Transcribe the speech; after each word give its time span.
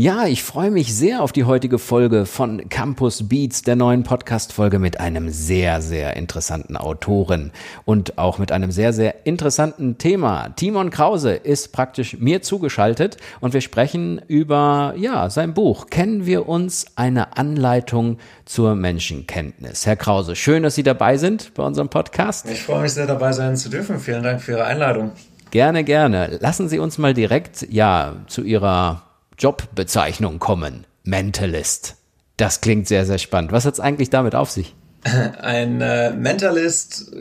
Ja, 0.00 0.28
ich 0.28 0.44
freue 0.44 0.70
mich 0.70 0.94
sehr 0.94 1.24
auf 1.24 1.32
die 1.32 1.42
heutige 1.42 1.80
Folge 1.80 2.24
von 2.24 2.68
Campus 2.68 3.28
Beats, 3.28 3.62
der 3.62 3.74
neuen 3.74 4.04
Podcast-Folge 4.04 4.78
mit 4.78 5.00
einem 5.00 5.28
sehr, 5.28 5.82
sehr 5.82 6.14
interessanten 6.16 6.76
Autoren 6.76 7.50
und 7.84 8.16
auch 8.16 8.38
mit 8.38 8.52
einem 8.52 8.70
sehr, 8.70 8.92
sehr 8.92 9.26
interessanten 9.26 9.98
Thema. 9.98 10.50
Timon 10.54 10.90
Krause 10.90 11.32
ist 11.32 11.72
praktisch 11.72 12.16
mir 12.16 12.42
zugeschaltet 12.42 13.16
und 13.40 13.54
wir 13.54 13.60
sprechen 13.60 14.20
über, 14.28 14.94
ja, 14.96 15.30
sein 15.30 15.52
Buch. 15.52 15.86
Kennen 15.90 16.26
wir 16.26 16.48
uns 16.48 16.86
eine 16.94 17.36
Anleitung 17.36 18.18
zur 18.44 18.76
Menschenkenntnis? 18.76 19.84
Herr 19.84 19.96
Krause, 19.96 20.36
schön, 20.36 20.62
dass 20.62 20.76
Sie 20.76 20.84
dabei 20.84 21.16
sind 21.16 21.54
bei 21.54 21.64
unserem 21.64 21.88
Podcast. 21.88 22.48
Ich 22.48 22.62
freue 22.62 22.82
mich 22.82 22.92
sehr 22.92 23.08
dabei 23.08 23.32
sein 23.32 23.56
zu 23.56 23.68
dürfen. 23.68 23.98
Vielen 23.98 24.22
Dank 24.22 24.42
für 24.42 24.52
Ihre 24.52 24.64
Einladung. 24.64 25.10
Gerne, 25.50 25.82
gerne. 25.82 26.38
Lassen 26.40 26.68
Sie 26.68 26.78
uns 26.78 26.98
mal 26.98 27.14
direkt, 27.14 27.66
ja, 27.68 28.14
zu 28.28 28.44
Ihrer 28.44 29.07
Jobbezeichnung 29.38 30.38
kommen. 30.38 30.86
Mentalist. 31.04 31.96
Das 32.36 32.60
klingt 32.60 32.88
sehr, 32.88 33.06
sehr 33.06 33.18
spannend. 33.18 33.52
Was 33.52 33.64
hat 33.64 33.74
es 33.74 33.80
eigentlich 33.80 34.10
damit 34.10 34.34
auf 34.34 34.50
sich? 34.50 34.74
Ein 35.40 35.80
äh, 35.80 36.12
Mentalist 36.12 37.12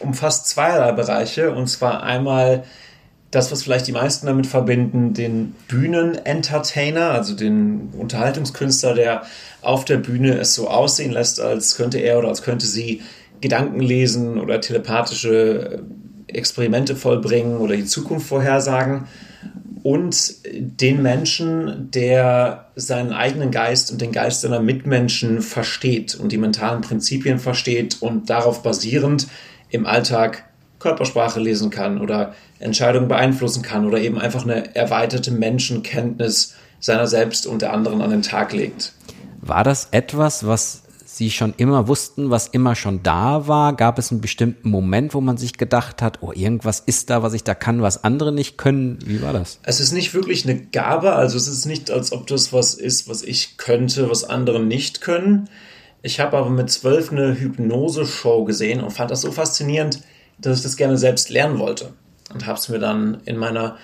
umfasst 0.00 0.48
zweierlei 0.48 0.92
Bereiche. 0.92 1.52
Und 1.52 1.68
zwar 1.68 2.02
einmal 2.02 2.64
das, 3.30 3.50
was 3.50 3.64
vielleicht 3.64 3.86
die 3.86 3.92
meisten 3.92 4.26
damit 4.26 4.46
verbinden, 4.46 5.12
den 5.14 5.54
Bühnenentertainer, 5.68 7.10
also 7.10 7.34
den 7.34 7.90
Unterhaltungskünstler, 7.98 8.94
der 8.94 9.22
auf 9.60 9.84
der 9.84 9.96
Bühne 9.96 10.38
es 10.38 10.54
so 10.54 10.68
aussehen 10.68 11.10
lässt, 11.10 11.40
als 11.40 11.76
könnte 11.76 11.98
er 11.98 12.18
oder 12.18 12.28
als 12.28 12.42
könnte 12.42 12.66
sie 12.66 13.02
Gedanken 13.40 13.80
lesen 13.80 14.40
oder 14.40 14.60
telepathische 14.60 15.82
Experimente 16.28 16.96
vollbringen 16.96 17.58
oder 17.58 17.76
die 17.76 17.84
Zukunft 17.84 18.26
vorhersagen 18.26 19.06
und 19.84 20.36
den 20.46 21.02
Menschen, 21.02 21.90
der 21.90 22.70
seinen 22.74 23.12
eigenen 23.12 23.50
Geist 23.50 23.92
und 23.92 24.00
den 24.00 24.12
Geist 24.12 24.40
seiner 24.40 24.60
Mitmenschen 24.60 25.42
versteht 25.42 26.14
und 26.14 26.32
die 26.32 26.38
mentalen 26.38 26.80
Prinzipien 26.80 27.38
versteht 27.38 28.00
und 28.00 28.30
darauf 28.30 28.62
basierend 28.62 29.28
im 29.68 29.84
Alltag 29.84 30.44
Körpersprache 30.78 31.38
lesen 31.38 31.68
kann 31.68 32.00
oder 32.00 32.34
Entscheidungen 32.60 33.08
beeinflussen 33.08 33.62
kann 33.62 33.86
oder 33.86 33.98
eben 33.98 34.18
einfach 34.18 34.44
eine 34.44 34.74
erweiterte 34.74 35.30
Menschenkenntnis 35.30 36.54
seiner 36.80 37.06
selbst 37.06 37.46
und 37.46 37.60
der 37.60 37.74
anderen 37.74 38.00
an 38.00 38.08
den 38.08 38.22
Tag 38.22 38.54
legt. 38.54 38.94
War 39.42 39.64
das 39.64 39.88
etwas, 39.90 40.46
was 40.46 40.83
Sie 41.16 41.30
schon 41.30 41.54
immer 41.58 41.86
wussten, 41.86 42.30
was 42.30 42.48
immer 42.48 42.74
schon 42.74 43.04
da 43.04 43.46
war? 43.46 43.76
Gab 43.76 44.00
es 44.00 44.10
einen 44.10 44.20
bestimmten 44.20 44.68
Moment, 44.68 45.14
wo 45.14 45.20
man 45.20 45.36
sich 45.36 45.56
gedacht 45.56 46.02
hat, 46.02 46.18
oh, 46.22 46.32
irgendwas 46.32 46.80
ist 46.80 47.08
da, 47.08 47.22
was 47.22 47.34
ich 47.34 47.44
da 47.44 47.54
kann, 47.54 47.82
was 47.82 48.02
andere 48.02 48.32
nicht 48.32 48.58
können? 48.58 48.98
Wie 49.04 49.22
war 49.22 49.32
das? 49.32 49.60
Es 49.62 49.78
ist 49.78 49.92
nicht 49.92 50.12
wirklich 50.12 50.44
eine 50.44 50.60
Gabe, 50.60 51.12
also 51.12 51.36
es 51.36 51.46
ist 51.46 51.66
nicht, 51.66 51.92
als 51.92 52.10
ob 52.10 52.26
das 52.26 52.52
was 52.52 52.74
ist, 52.74 53.08
was 53.08 53.22
ich 53.22 53.58
könnte, 53.58 54.10
was 54.10 54.24
andere 54.24 54.58
nicht 54.58 55.02
können. 55.02 55.48
Ich 56.02 56.18
habe 56.18 56.36
aber 56.36 56.50
mit 56.50 56.68
zwölf 56.70 57.12
eine 57.12 57.38
Hypnose-Show 57.38 58.42
gesehen 58.42 58.80
und 58.80 58.90
fand 58.90 59.12
das 59.12 59.20
so 59.20 59.30
faszinierend, 59.30 60.00
dass 60.38 60.58
ich 60.58 60.62
das 60.64 60.76
gerne 60.76 60.98
selbst 60.98 61.30
lernen 61.30 61.60
wollte. 61.60 61.92
Und 62.32 62.46
habe 62.46 62.58
es 62.58 62.68
mir 62.68 62.80
dann 62.80 63.18
in 63.24 63.36
meiner 63.36 63.76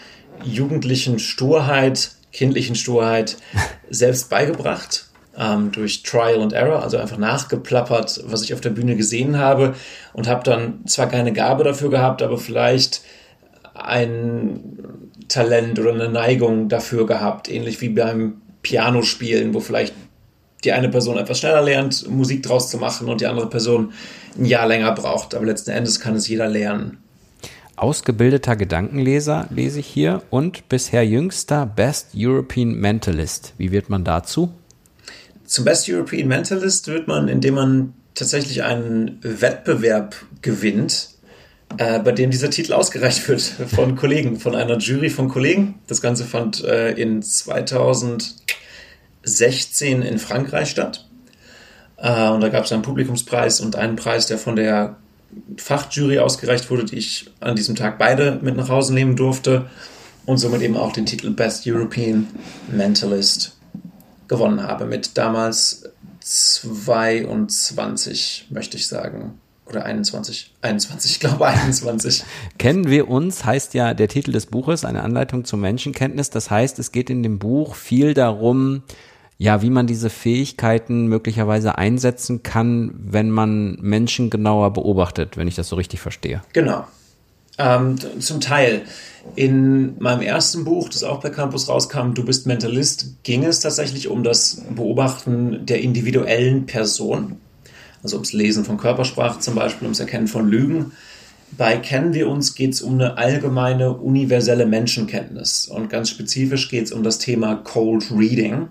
jugendlichen 0.42 1.20
Sturheit, 1.20 2.10
kindlichen 2.32 2.74
Sturheit 2.74 3.36
selbst 3.88 4.30
beigebracht 4.30 5.09
ähm, 5.36 5.72
durch 5.72 6.02
Trial 6.02 6.40
and 6.40 6.52
Error, 6.52 6.82
also 6.82 6.96
einfach 6.96 7.18
nachgeplappert, 7.18 8.22
was 8.26 8.42
ich 8.42 8.54
auf 8.54 8.60
der 8.60 8.70
Bühne 8.70 8.96
gesehen 8.96 9.38
habe 9.38 9.74
und 10.12 10.28
habe 10.28 10.42
dann 10.44 10.86
zwar 10.86 11.08
keine 11.08 11.32
Gabe 11.32 11.64
dafür 11.64 11.90
gehabt, 11.90 12.22
aber 12.22 12.38
vielleicht 12.38 13.02
ein 13.74 14.60
Talent 15.28 15.78
oder 15.78 15.92
eine 15.92 16.08
Neigung 16.08 16.68
dafür 16.68 17.06
gehabt, 17.06 17.48
ähnlich 17.48 17.80
wie 17.80 17.90
beim 17.90 18.42
Pianospielen, 18.62 19.54
wo 19.54 19.60
vielleicht 19.60 19.94
die 20.64 20.72
eine 20.72 20.90
Person 20.90 21.16
etwas 21.16 21.38
schneller 21.38 21.62
lernt, 21.62 22.08
Musik 22.10 22.42
draus 22.42 22.68
zu 22.68 22.76
machen 22.78 23.08
und 23.08 23.20
die 23.20 23.26
andere 23.26 23.48
Person 23.48 23.92
ein 24.38 24.44
Jahr 24.44 24.66
länger 24.66 24.92
braucht. 24.92 25.34
Aber 25.34 25.46
letzten 25.46 25.70
Endes 25.70 26.00
kann 26.00 26.16
es 26.16 26.28
jeder 26.28 26.48
lernen. 26.48 26.98
Ausgebildeter 27.76 28.56
Gedankenleser 28.56 29.46
lese 29.48 29.80
ich 29.80 29.86
hier 29.86 30.22
und 30.28 30.68
bisher 30.68 31.06
jüngster 31.06 31.64
Best 31.64 32.08
European 32.14 32.72
Mentalist. 32.72 33.54
Wie 33.56 33.72
wird 33.72 33.88
man 33.88 34.04
dazu? 34.04 34.50
Zum 35.50 35.64
Best 35.64 35.88
European 35.88 36.28
Mentalist 36.28 36.86
wird 36.86 37.08
man, 37.08 37.26
indem 37.26 37.54
man 37.54 37.94
tatsächlich 38.14 38.62
einen 38.62 39.18
Wettbewerb 39.20 40.14
gewinnt, 40.42 41.08
äh, 41.76 41.98
bei 41.98 42.12
dem 42.12 42.30
dieser 42.30 42.50
Titel 42.50 42.72
ausgereicht 42.72 43.28
wird 43.28 43.40
von 43.74 43.96
Kollegen, 43.96 44.38
von 44.38 44.54
einer 44.54 44.78
Jury 44.78 45.10
von 45.10 45.28
Kollegen. 45.28 45.80
Das 45.88 46.00
Ganze 46.00 46.24
fand 46.24 46.62
äh, 46.62 46.92
in 46.92 47.20
2016 47.20 50.02
in 50.02 50.20
Frankreich 50.20 50.70
statt. 50.70 51.08
Äh, 51.96 52.28
und 52.28 52.42
da 52.42 52.48
gab 52.48 52.66
es 52.66 52.70
einen 52.70 52.82
Publikumspreis 52.82 53.60
und 53.60 53.74
einen 53.74 53.96
Preis, 53.96 54.26
der 54.26 54.38
von 54.38 54.54
der 54.54 54.98
Fachjury 55.56 56.20
ausgereicht 56.20 56.70
wurde, 56.70 56.84
die 56.84 56.98
ich 56.98 57.28
an 57.40 57.56
diesem 57.56 57.74
Tag 57.74 57.98
beide 57.98 58.38
mit 58.40 58.56
nach 58.56 58.68
Hause 58.68 58.94
nehmen 58.94 59.16
durfte. 59.16 59.68
Und 60.26 60.38
somit 60.38 60.62
eben 60.62 60.76
auch 60.76 60.92
den 60.92 61.06
Titel 61.06 61.30
Best 61.30 61.66
European 61.66 62.28
Mentalist 62.70 63.56
gewonnen 64.30 64.62
habe 64.62 64.86
mit 64.86 65.18
damals 65.18 65.90
22, 66.20 68.46
möchte 68.50 68.78
ich 68.78 68.86
sagen. 68.86 69.38
Oder 69.66 69.84
21. 69.84 70.54
21, 70.62 71.12
ich 71.12 71.20
glaube 71.20 71.46
21. 71.46 72.24
Kennen 72.58 72.88
wir 72.88 73.08
uns, 73.08 73.44
heißt 73.44 73.74
ja 73.74 73.92
der 73.92 74.08
Titel 74.08 74.32
des 74.32 74.46
Buches, 74.46 74.84
eine 74.84 75.02
Anleitung 75.02 75.44
zur 75.44 75.58
Menschenkenntnis. 75.58 76.30
Das 76.30 76.50
heißt, 76.50 76.78
es 76.78 76.92
geht 76.92 77.10
in 77.10 77.22
dem 77.22 77.38
Buch 77.38 77.74
viel 77.74 78.14
darum, 78.14 78.82
ja, 79.36 79.62
wie 79.62 79.70
man 79.70 79.86
diese 79.86 80.10
Fähigkeiten 80.10 81.06
möglicherweise 81.06 81.78
einsetzen 81.78 82.42
kann, 82.42 82.92
wenn 82.94 83.30
man 83.30 83.78
Menschen 83.80 84.30
genauer 84.30 84.72
beobachtet, 84.72 85.36
wenn 85.36 85.48
ich 85.48 85.56
das 85.56 85.68
so 85.68 85.76
richtig 85.76 86.00
verstehe. 86.00 86.42
Genau. 86.52 86.86
Ähm, 87.58 87.96
zum 88.20 88.40
Teil. 88.40 88.82
In 89.36 89.98
meinem 89.98 90.22
ersten 90.22 90.64
Buch, 90.64 90.88
das 90.88 91.04
auch 91.04 91.20
bei 91.20 91.30
Campus 91.30 91.68
rauskam, 91.68 92.14
Du 92.14 92.24
bist 92.24 92.46
Mentalist, 92.46 93.22
ging 93.22 93.44
es 93.44 93.60
tatsächlich 93.60 94.08
um 94.08 94.22
das 94.22 94.62
Beobachten 94.74 95.66
der 95.66 95.82
individuellen 95.82 96.66
Person. 96.66 97.36
Also 98.02 98.16
ums 98.16 98.32
Lesen 98.32 98.64
von 98.64 98.78
Körpersprache 98.78 99.40
zum 99.40 99.54
Beispiel, 99.54 99.86
ums 99.86 100.00
Erkennen 100.00 100.26
von 100.26 100.48
Lügen. 100.48 100.92
Bei 101.56 101.76
Kennen 101.76 102.14
wir 102.14 102.28
uns 102.28 102.54
geht 102.54 102.74
es 102.74 102.80
um 102.80 102.94
eine 102.94 103.18
allgemeine, 103.18 103.92
universelle 103.92 104.66
Menschenkenntnis. 104.66 105.66
Und 105.66 105.90
ganz 105.90 106.08
spezifisch 106.08 106.68
geht 106.68 106.86
es 106.86 106.92
um 106.92 107.02
das 107.02 107.18
Thema 107.18 107.56
Cold 107.56 108.10
Reading. 108.10 108.68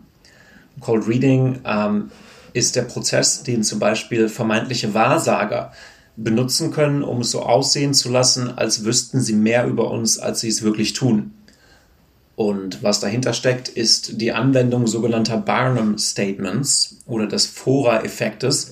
Cold 0.79 1.07
Reading 1.07 1.59
ähm, 1.65 2.11
ist 2.53 2.75
der 2.75 2.83
Prozess, 2.83 3.43
den 3.43 3.63
zum 3.63 3.79
Beispiel 3.79 4.29
vermeintliche 4.29 4.93
Wahrsager 4.93 5.73
benutzen 6.23 6.71
können, 6.71 7.03
um 7.03 7.21
es 7.21 7.31
so 7.31 7.41
aussehen 7.43 7.93
zu 7.93 8.09
lassen, 8.09 8.57
als 8.57 8.83
wüssten 8.83 9.21
sie 9.21 9.33
mehr 9.33 9.65
über 9.65 9.89
uns, 9.89 10.19
als 10.19 10.41
sie 10.41 10.49
es 10.49 10.61
wirklich 10.61 10.93
tun. 10.93 11.31
Und 12.35 12.83
was 12.83 12.99
dahinter 12.99 13.33
steckt, 13.33 13.67
ist 13.67 14.21
die 14.21 14.31
Anwendung 14.31 14.87
sogenannter 14.87 15.37
Barnum 15.37 15.97
Statements 15.97 16.97
oder 17.05 17.27
des 17.27 17.45
Fora-Effektes. 17.45 18.71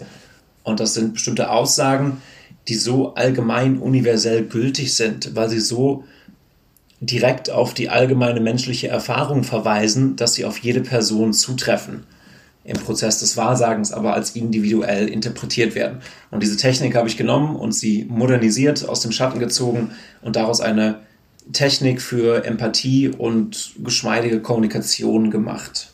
Und 0.63 0.80
das 0.80 0.94
sind 0.94 1.13
bestimmte 1.13 1.50
Aussagen, 1.50 2.22
die 2.68 2.75
so 2.75 3.13
allgemein 3.16 3.78
universell 3.78 4.46
gültig 4.46 4.94
sind, 4.94 5.35
weil 5.35 5.50
sie 5.50 5.59
so 5.59 6.03
direkt 7.00 7.50
auf 7.50 7.74
die 7.74 7.90
allgemeine 7.90 8.40
menschliche 8.40 8.88
Erfahrung 8.88 9.44
verweisen, 9.44 10.16
dass 10.16 10.34
sie 10.34 10.46
auf 10.46 10.58
jede 10.58 10.82
Person 10.82 11.34
zutreffen 11.34 12.03
im 12.67 12.78
Prozess 12.78 13.19
des 13.19 13.37
Wahrsagens 13.37 13.91
aber 13.93 14.14
als 14.14 14.35
individuell 14.35 15.08
interpretiert 15.08 15.73
werden. 15.73 15.99
Und 16.29 16.43
diese 16.43 16.58
Technik 16.58 16.96
habe 16.96 17.08
ich 17.08 17.17
genommen 17.17 17.55
und 17.55 17.72
sie 17.72 18.05
modernisiert, 18.09 18.87
aus 18.87 18.99
dem 18.99 19.11
Schatten 19.11 19.40
gezogen 19.40 19.91
und 20.22 20.35
daraus 20.35 20.59
eine 20.59 20.99
Technik 21.53 22.02
für 22.02 22.43
Empathie 22.46 23.08
und 23.08 23.72
geschmeidige 23.79 24.41
Kommunikation 24.41 25.31
gemacht. 25.31 25.91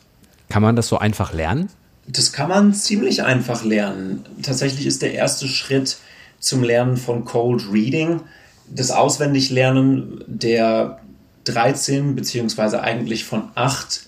Kann 0.48 0.62
man 0.62 0.74
das 0.74 0.88
so 0.88 0.98
einfach 0.98 1.32
lernen? 1.32 1.68
Das 2.08 2.32
kann 2.32 2.48
man 2.48 2.74
ziemlich 2.74 3.22
einfach 3.22 3.64
lernen. 3.64 4.24
Tatsächlich 4.42 4.86
ist 4.86 5.00
der 5.00 5.14
erste 5.14 5.46
Schritt 5.46 5.96
zum 6.40 6.64
Lernen 6.64 6.96
von 6.96 7.24
Cold 7.24 7.62
Reading 7.72 8.20
das 8.68 8.90
Auswendiglernen 8.90 10.24
der 10.26 11.00
13 11.44 12.16
beziehungsweise 12.16 12.82
eigentlich 12.82 13.24
von 13.24 13.50
8 13.54 14.06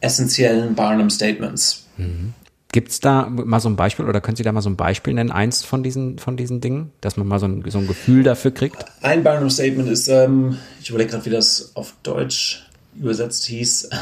essentiellen 0.00 0.74
Barnum 0.74 1.10
Statements. 1.10 1.86
Mhm. 1.96 2.34
Gibt 2.72 2.90
es 2.90 3.00
da 3.00 3.26
mal 3.30 3.60
so 3.60 3.70
ein 3.70 3.76
Beispiel 3.76 4.06
oder 4.06 4.20
können 4.20 4.36
Sie 4.36 4.42
da 4.42 4.52
mal 4.52 4.60
so 4.60 4.68
ein 4.68 4.76
Beispiel 4.76 5.14
nennen, 5.14 5.30
eins 5.30 5.62
von 5.64 5.82
diesen, 5.82 6.18
von 6.18 6.36
diesen 6.36 6.60
Dingen, 6.60 6.92
dass 7.00 7.16
man 7.16 7.26
mal 7.26 7.38
so 7.38 7.46
ein, 7.46 7.64
so 7.68 7.78
ein 7.78 7.86
Gefühl 7.86 8.22
dafür 8.22 8.50
kriegt? 8.50 8.84
Ein 9.00 9.22
Barnum 9.22 9.48
Statement 9.48 9.88
ist, 9.88 10.08
ähm, 10.08 10.58
ich 10.82 10.90
überlege 10.90 11.12
gerade, 11.12 11.24
wie 11.24 11.30
das 11.30 11.72
auf 11.74 11.94
Deutsch 12.02 12.66
übersetzt 12.98 13.44
hieß. 13.46 13.90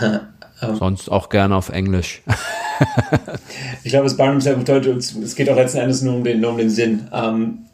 Ähm, 0.62 0.76
Sonst 0.76 1.11
auch 1.11 1.31
gerne 1.31 1.56
auf 1.56 1.69
Englisch. 1.69 2.23
ich 3.82 3.91
glaube, 3.91 4.06
es 4.06 4.17
Barnum 4.17 4.41
sehr 4.41 4.55
bedeutet, 4.55 4.96
es 4.96 5.35
geht 5.35 5.50
auch 5.50 5.56
letzten 5.56 5.79
Endes 5.79 6.02
nur 6.02 6.14
um 6.14 6.23
den, 6.23 6.41
nur 6.41 6.52
um 6.52 6.58
den 6.58 6.70
Sinn. 6.70 7.08
Ähm, 7.12 7.67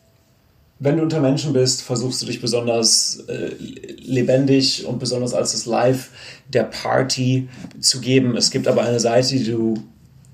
wenn 0.82 0.96
du 0.96 1.02
unter 1.02 1.20
Menschen 1.20 1.52
bist, 1.52 1.82
versuchst 1.82 2.22
du 2.22 2.26
dich 2.26 2.40
besonders 2.40 3.22
äh, 3.28 3.50
lebendig 3.98 4.86
und 4.86 4.98
besonders 4.98 5.34
als 5.34 5.52
das 5.52 5.66
Live 5.66 6.08
der 6.48 6.64
Party 6.64 7.48
zu 7.80 8.00
geben. 8.00 8.34
Es 8.34 8.50
gibt 8.50 8.66
aber 8.66 8.82
eine 8.82 8.98
Seite, 8.98 9.36
die 9.36 9.44
du 9.44 9.74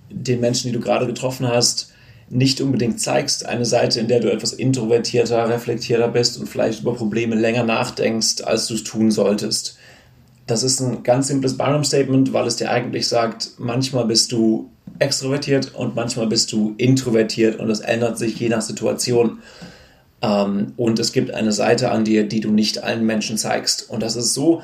den 0.08 0.40
Menschen, 0.40 0.68
die 0.68 0.72
du 0.72 0.80
gerade 0.80 1.06
getroffen 1.06 1.48
hast, 1.48 1.92
nicht 2.30 2.60
unbedingt 2.60 3.00
zeigst. 3.00 3.44
Eine 3.44 3.64
Seite, 3.64 3.98
in 3.98 4.06
der 4.06 4.20
du 4.20 4.30
etwas 4.30 4.52
introvertierter, 4.52 5.48
reflektierter 5.48 6.08
bist 6.08 6.38
und 6.38 6.48
vielleicht 6.48 6.82
über 6.82 6.94
Probleme 6.94 7.34
länger 7.34 7.64
nachdenkst, 7.64 8.42
als 8.42 8.68
du 8.68 8.74
es 8.74 8.84
tun 8.84 9.10
solltest. 9.10 9.76
Das 10.46 10.62
ist 10.62 10.80
ein 10.80 11.02
ganz 11.02 11.26
simples 11.26 11.56
Barnum-Statement, 11.56 12.32
weil 12.32 12.46
es 12.46 12.54
dir 12.54 12.70
eigentlich 12.70 13.08
sagt, 13.08 13.50
manchmal 13.58 14.06
bist 14.06 14.30
du 14.30 14.70
extrovertiert 15.00 15.74
und 15.74 15.96
manchmal 15.96 16.28
bist 16.28 16.52
du 16.52 16.74
introvertiert 16.78 17.58
und 17.58 17.66
das 17.66 17.80
ändert 17.80 18.16
sich 18.16 18.38
je 18.38 18.48
nach 18.48 18.62
Situation. 18.62 19.40
Ähm, 20.26 20.72
und 20.76 20.98
es 20.98 21.12
gibt 21.12 21.32
eine 21.32 21.52
Seite 21.52 21.90
an 21.90 22.04
dir, 22.04 22.26
die 22.26 22.40
du 22.40 22.50
nicht 22.50 22.82
allen 22.82 23.06
Menschen 23.06 23.38
zeigst. 23.38 23.88
Und 23.88 24.02
das 24.02 24.16
ist 24.16 24.34
so, 24.34 24.62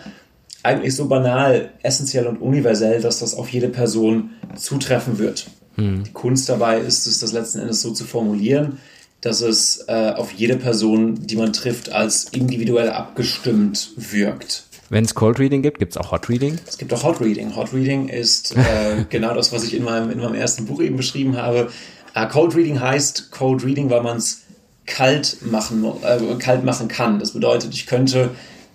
eigentlich 0.62 0.94
so 0.94 1.06
banal, 1.06 1.70
essentiell 1.82 2.26
und 2.26 2.38
universell, 2.38 3.00
dass 3.00 3.20
das 3.20 3.34
auf 3.34 3.48
jede 3.48 3.68
Person 3.68 4.30
zutreffen 4.56 5.18
wird. 5.18 5.46
Mhm. 5.76 6.04
Die 6.04 6.12
Kunst 6.12 6.48
dabei 6.48 6.78
ist 6.78 7.06
es, 7.06 7.20
das 7.20 7.32
letzten 7.32 7.60
Endes 7.60 7.80
so 7.80 7.92
zu 7.92 8.04
formulieren, 8.04 8.78
dass 9.20 9.40
es 9.40 9.84
äh, 9.86 10.12
auf 10.16 10.32
jede 10.32 10.56
Person, 10.56 11.26
die 11.26 11.36
man 11.36 11.52
trifft, 11.52 11.92
als 11.92 12.24
individuell 12.24 12.90
abgestimmt 12.90 13.92
wirkt. 13.96 14.64
Wenn 14.88 15.04
es 15.04 15.14
Cold 15.14 15.38
Reading 15.38 15.62
gibt, 15.62 15.78
gibt 15.78 15.92
es 15.92 15.96
auch 15.96 16.10
Hot 16.10 16.28
Reading? 16.28 16.58
Es 16.66 16.76
gibt 16.76 16.92
auch 16.92 17.04
Hot 17.04 17.20
Reading. 17.20 17.54
Hot 17.56 17.72
Reading 17.72 18.08
ist 18.08 18.54
äh, 18.56 19.04
genau 19.08 19.34
das, 19.34 19.52
was 19.52 19.64
ich 19.64 19.74
in 19.74 19.84
meinem, 19.84 20.10
in 20.10 20.18
meinem 20.18 20.34
ersten 20.34 20.66
Buch 20.66 20.82
eben 20.82 20.96
beschrieben 20.96 21.36
habe. 21.36 21.70
Äh, 22.14 22.26
Cold 22.28 22.54
Reading 22.54 22.80
heißt 22.80 23.30
Cold 23.30 23.64
Reading, 23.64 23.88
weil 23.88 24.02
man 24.02 24.18
es 24.18 24.41
kalt 24.87 25.38
machen, 25.43 25.84
äh, 26.02 26.34
kalt 26.38 26.64
machen 26.64 26.88
kann. 26.88 27.19
Das 27.19 27.32
bedeutet, 27.32 27.75
ich 27.75 27.87
könnte 27.87 28.31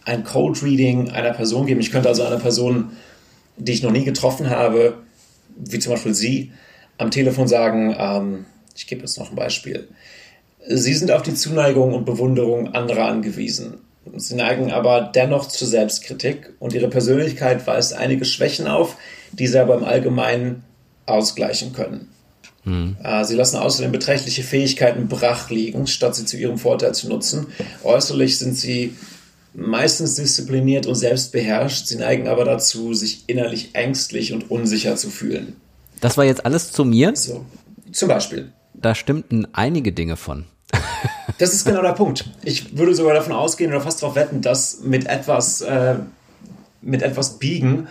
ein 0.05 0.23
Code 0.23 0.61
Reading 0.61 1.09
einer 1.11 1.33
Person 1.33 1.65
geben. 1.65 1.81
Ich 1.81 1.91
könnte 1.91 2.09
also 2.09 2.23
einer 2.23 2.39
Person, 2.39 2.91
die 3.57 3.73
ich 3.73 3.83
noch 3.83 3.91
nie 3.91 4.05
getroffen 4.05 4.49
habe, 4.49 4.95
wie 5.57 5.79
zum 5.79 5.93
Beispiel 5.93 6.13
Sie, 6.13 6.51
am 6.97 7.11
Telefon 7.11 7.47
sagen, 7.47 7.95
ähm, 7.97 8.45
ich 8.75 8.87
gebe 8.87 9.01
jetzt 9.01 9.19
noch 9.19 9.29
ein 9.29 9.35
Beispiel. 9.35 9.87
Sie 10.69 10.93
sind 10.93 11.11
auf 11.11 11.23
die 11.23 11.33
Zuneigung 11.33 11.93
und 11.93 12.05
Bewunderung 12.05 12.73
anderer 12.73 13.05
angewiesen. 13.05 13.79
Sie 14.15 14.35
neigen 14.35 14.71
aber 14.71 15.01
dennoch 15.01 15.47
zur 15.47 15.67
Selbstkritik 15.67 16.53
und 16.59 16.73
ihre 16.73 16.87
Persönlichkeit 16.87 17.65
weist 17.67 17.93
einige 17.93 18.25
Schwächen 18.25 18.67
auf, 18.67 18.95
die 19.31 19.47
sie 19.47 19.59
aber 19.59 19.75
im 19.75 19.83
Allgemeinen 19.83 20.63
ausgleichen 21.05 21.73
können. 21.73 22.09
Mhm. 22.67 22.97
Sie 23.23 23.35
lassen 23.35 23.57
außerdem 23.57 23.91
beträchtliche 23.91 24.43
Fähigkeiten 24.43 25.07
brach 25.07 25.49
liegen, 25.49 25.87
statt 25.87 26.15
sie 26.15 26.25
zu 26.25 26.37
ihrem 26.37 26.57
Vorteil 26.57 26.93
zu 26.93 27.07
nutzen. 27.07 27.47
Äußerlich 27.83 28.37
sind 28.37 28.55
sie 28.55 28.95
meistens 29.53 30.15
diszipliniert 30.15 30.85
und 30.85 30.95
selbstbeherrscht. 30.95 31.87
Sie 31.87 31.95
neigen 31.95 32.27
aber 32.27 32.45
dazu, 32.45 32.93
sich 32.93 33.23
innerlich 33.27 33.71
ängstlich 33.73 34.33
und 34.33 34.51
unsicher 34.51 34.95
zu 34.95 35.09
fühlen. 35.09 35.55
Das 35.99 36.17
war 36.17 36.25
jetzt 36.25 36.45
alles 36.45 36.71
zu 36.71 36.85
mir? 36.85 37.15
So, 37.15 37.45
zum 37.91 38.09
Beispiel. 38.09 38.51
Da 38.73 38.93
stimmten 38.93 39.47
einige 39.53 39.91
Dinge 39.91 40.15
von. 40.15 40.45
das 41.39 41.53
ist 41.53 41.65
genau 41.65 41.81
der 41.81 41.93
Punkt. 41.93 42.25
Ich 42.43 42.77
würde 42.77 42.93
sogar 42.93 43.15
davon 43.15 43.33
ausgehen 43.33 43.71
oder 43.71 43.81
fast 43.81 44.03
darauf 44.03 44.15
wetten, 44.15 44.41
dass 44.41 44.81
mit 44.81 45.07
etwas, 45.07 45.61
äh, 45.61 45.95
mit 46.81 47.01
etwas 47.01 47.39
Biegen 47.39 47.87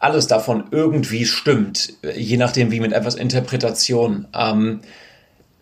alles 0.00 0.26
davon 0.26 0.64
irgendwie 0.70 1.26
stimmt, 1.26 1.92
je 2.16 2.38
nachdem 2.38 2.72
wie 2.72 2.80
mit 2.80 2.92
etwas 2.92 3.14
Interpretation. 3.14 4.26
Ähm, 4.34 4.80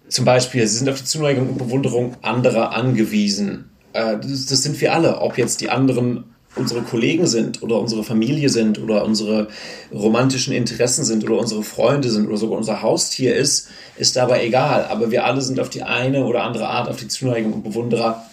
zum 0.09 0.25
Beispiel, 0.25 0.67
sie 0.67 0.79
sind 0.79 0.89
auf 0.89 0.99
die 0.99 1.05
Zuneigung 1.05 1.51
und 1.51 1.59
Bewunderung 1.59 2.17
anderer 2.23 2.75
angewiesen. 2.75 3.69
Äh, 3.93 4.17
das, 4.17 4.47
das, 4.47 4.63
sind 4.63 4.81
wir 4.81 4.95
alle, 4.95 5.21
ob 5.21 5.37
jetzt 5.37 5.61
die 5.61 5.71
anderen 5.71 6.25
unsere 6.55 6.83
Kollegen 6.83 7.27
sind 7.27 7.63
oder 7.63 7.81
unsere 7.81 8.05
Familie 8.05 8.49
sind 8.49 8.81
oder 8.81 9.05
unsere 9.05 9.49
romantischen 9.93 10.55
Interessen 10.55 11.05
sind 11.05 11.25
oder 11.25 11.39
unsere 11.39 11.65
Freunde 11.65 12.09
sind 12.09 12.29
oder 12.29 12.37
sogar 12.37 12.59
unser 12.59 12.81
Haustier 12.81 13.35
ist, 13.35 13.69
ist 13.97 14.17
dabei 14.17 14.45
egal. 14.47 14.87
Aber 14.89 15.11
wir 15.11 15.25
alle 15.25 15.41
sind 15.43 15.59
auf 15.59 15.69
die 15.69 15.83
eine 15.83 16.25
oder 16.25 16.45
andere 16.45 16.69
Art, 16.69 16.89
auf 16.89 16.97
die 16.97 17.09
Zuneigung 17.09 17.53
und 17.53 17.65
Bewunderer 17.65 18.25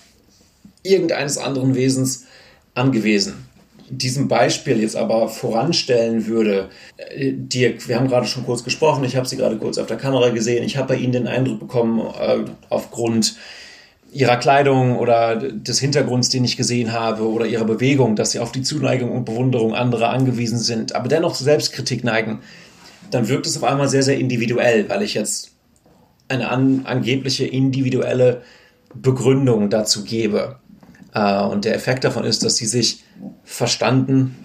irgendeines 0.83 1.39
anderen 1.39 1.73
Wesens 1.73 2.25
angewiesen 2.75 3.44
diesem 3.89 4.27
Beispiel 4.27 4.81
jetzt 4.81 4.95
aber 4.95 5.27
voranstellen 5.27 6.25
würde, 6.27 6.69
äh, 6.97 7.31
Dirk, 7.33 7.87
wir 7.87 7.97
haben 7.97 8.07
gerade 8.07 8.25
schon 8.25 8.45
kurz 8.45 8.63
gesprochen, 8.63 9.03
ich 9.03 9.15
habe 9.15 9.27
Sie 9.27 9.37
gerade 9.37 9.57
kurz 9.57 9.77
auf 9.77 9.87
der 9.87 9.97
Kamera 9.97 10.29
gesehen, 10.29 10.63
ich 10.63 10.77
habe 10.77 10.89
bei 10.89 10.95
Ihnen 10.95 11.11
den 11.11 11.27
Eindruck 11.27 11.59
bekommen, 11.59 11.99
äh, 11.99 12.39
aufgrund 12.69 13.35
Ihrer 14.11 14.37
Kleidung 14.37 14.97
oder 14.97 15.35
des 15.35 15.79
Hintergrunds, 15.79 16.29
den 16.29 16.45
ich 16.45 16.57
gesehen 16.57 16.93
habe, 16.93 17.29
oder 17.29 17.45
Ihrer 17.45 17.65
Bewegung, 17.65 18.15
dass 18.15 18.31
Sie 18.31 18.39
auf 18.39 18.51
die 18.51 18.61
Zuneigung 18.61 19.11
und 19.11 19.25
Bewunderung 19.25 19.73
anderer 19.75 20.09
angewiesen 20.09 20.57
sind, 20.57 20.95
aber 20.95 21.07
dennoch 21.07 21.33
zur 21.33 21.45
Selbstkritik 21.45 22.03
neigen, 22.03 22.39
dann 23.11 23.27
wirkt 23.27 23.45
es 23.45 23.57
auf 23.57 23.63
einmal 23.63 23.87
sehr, 23.87 24.03
sehr 24.03 24.17
individuell, 24.17 24.89
weil 24.89 25.01
ich 25.01 25.13
jetzt 25.13 25.51
eine 26.27 26.49
an, 26.49 26.81
angebliche 26.85 27.45
individuelle 27.45 28.41
Begründung 28.93 29.69
dazu 29.69 30.03
gebe. 30.03 30.57
Äh, 31.13 31.43
und 31.43 31.65
der 31.65 31.75
Effekt 31.75 32.03
davon 32.03 32.23
ist, 32.23 32.43
dass 32.43 32.57
sie 32.57 32.65
sich 32.65 33.04
verstanden 33.45 34.35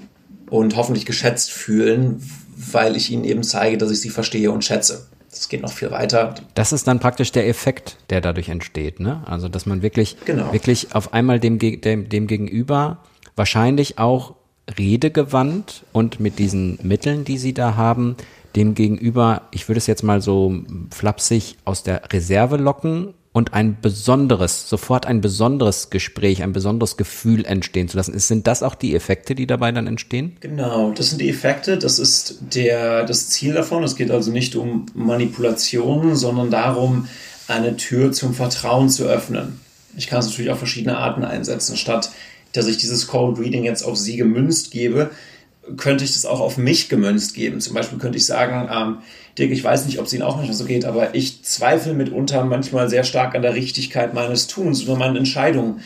und 0.48 0.76
hoffentlich 0.76 1.06
geschätzt 1.06 1.50
fühlen, 1.50 2.22
weil 2.56 2.96
ich 2.96 3.10
ihnen 3.10 3.24
eben 3.24 3.42
zeige, 3.42 3.78
dass 3.78 3.90
ich 3.90 4.00
sie 4.00 4.10
verstehe 4.10 4.50
und 4.52 4.64
schätze. 4.64 5.08
Das 5.30 5.48
geht 5.48 5.62
noch 5.62 5.72
viel 5.72 5.90
weiter. 5.90 6.34
Das 6.54 6.72
ist 6.72 6.86
dann 6.86 6.98
praktisch 6.98 7.32
der 7.32 7.48
Effekt, 7.48 7.96
der 8.10 8.20
dadurch 8.20 8.48
entsteht, 8.48 9.00
ne? 9.00 9.22
Also, 9.26 9.48
dass 9.48 9.64
man 9.64 9.80
wirklich, 9.80 10.16
genau. 10.24 10.52
wirklich 10.52 10.94
auf 10.94 11.12
einmal 11.14 11.38
dem, 11.38 11.58
dem, 11.58 12.08
dem 12.08 12.26
Gegenüber 12.26 12.98
wahrscheinlich 13.36 13.98
auch 13.98 14.34
redegewandt 14.76 15.84
und 15.92 16.20
mit 16.20 16.38
diesen 16.38 16.78
Mitteln, 16.82 17.24
die 17.24 17.38
sie 17.38 17.54
da 17.54 17.76
haben, 17.76 18.16
dem 18.56 18.74
Gegenüber, 18.74 19.42
ich 19.52 19.68
würde 19.68 19.78
es 19.78 19.86
jetzt 19.86 20.02
mal 20.02 20.20
so 20.20 20.52
flapsig 20.90 21.56
aus 21.64 21.84
der 21.84 22.02
Reserve 22.12 22.56
locken 22.56 23.14
und 23.32 23.54
ein 23.54 23.80
besonderes, 23.80 24.68
sofort 24.68 25.06
ein 25.06 25.20
besonderes 25.20 25.90
Gespräch, 25.90 26.42
ein 26.42 26.52
besonderes 26.52 26.96
Gefühl 26.96 27.44
entstehen 27.44 27.88
zu 27.88 27.96
lassen. 27.96 28.18
Sind 28.18 28.46
das 28.46 28.62
auch 28.62 28.74
die 28.74 28.94
Effekte, 28.94 29.34
die 29.34 29.46
dabei 29.46 29.70
dann 29.70 29.86
entstehen? 29.86 30.36
Genau, 30.40 30.90
das 30.90 31.10
sind 31.10 31.20
die 31.20 31.28
Effekte, 31.28 31.78
das 31.78 31.98
ist 31.98 32.38
der, 32.54 33.04
das 33.04 33.28
Ziel 33.28 33.54
davon. 33.54 33.84
Es 33.84 33.94
geht 33.94 34.10
also 34.10 34.32
nicht 34.32 34.56
um 34.56 34.86
Manipulation, 34.94 36.16
sondern 36.16 36.50
darum, 36.50 37.08
eine 37.46 37.76
Tür 37.76 38.12
zum 38.12 38.34
Vertrauen 38.34 38.88
zu 38.88 39.04
öffnen. 39.04 39.60
Ich 39.96 40.08
kann 40.08 40.20
es 40.20 40.26
natürlich 40.26 40.50
auf 40.50 40.58
verschiedene 40.58 40.96
Arten 40.96 41.24
einsetzen. 41.24 41.76
Statt 41.76 42.10
dass 42.52 42.66
ich 42.66 42.78
dieses 42.78 43.06
Cold 43.06 43.38
Reading 43.38 43.64
jetzt 43.64 43.82
auf 43.82 43.96
Sie 43.96 44.16
gemünzt 44.16 44.70
gebe, 44.70 45.10
könnte 45.76 46.04
ich 46.04 46.12
das 46.14 46.26
auch 46.26 46.40
auf 46.40 46.56
mich 46.56 46.88
gemünzt 46.88 47.34
geben. 47.34 47.60
Zum 47.60 47.74
Beispiel 47.74 47.98
könnte 47.98 48.18
ich 48.18 48.26
sagen, 48.26 48.68
ähm, 48.72 48.98
Dirk, 49.38 49.50
ich 49.50 49.62
weiß 49.62 49.86
nicht, 49.86 49.98
ob 49.98 50.06
es 50.06 50.12
Ihnen 50.12 50.22
auch 50.22 50.36
manchmal 50.36 50.56
so 50.56 50.64
geht, 50.64 50.84
aber 50.84 51.14
ich 51.14 51.44
zweifle 51.44 51.94
mitunter 51.94 52.44
manchmal 52.44 52.88
sehr 52.88 53.04
stark 53.04 53.34
an 53.34 53.42
der 53.42 53.54
Richtigkeit 53.54 54.14
meines 54.14 54.46
Tuns 54.46 54.86
oder 54.86 54.96
meinen 54.96 55.16
Entscheidungen. 55.16 55.80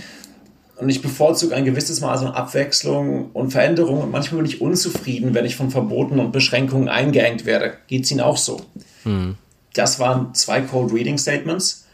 Und 0.77 0.89
ich 0.89 1.03
bevorzuge 1.03 1.55
ein 1.55 1.65
gewisses 1.65 2.01
Maß 2.01 2.23
an 2.23 2.33
Abwechslung 2.33 3.31
und 3.33 3.53
Veränderung. 3.53 4.01
Und 4.01 4.11
manchmal 4.11 4.43
bin 4.43 4.51
ich 4.51 4.61
unzufrieden, 4.61 5.33
wenn 5.35 5.45
ich 5.45 5.57
von 5.57 5.71
Verboten 5.71 6.19
und 6.19 6.33
Beschränkungen 6.33 6.89
eingeengt 6.89 7.45
werde. 7.47 7.75
Geht 7.87 8.05
es 8.05 8.11
Ihnen 8.11 8.21
auch 8.21 8.37
so? 8.37 8.61
Hm. 9.05 9.37
Das 9.73 10.01
waren 10.01 10.35
zwei 10.35 10.61
Cold 10.63 10.93
Reading 10.93 11.19
Statements, 11.19 11.87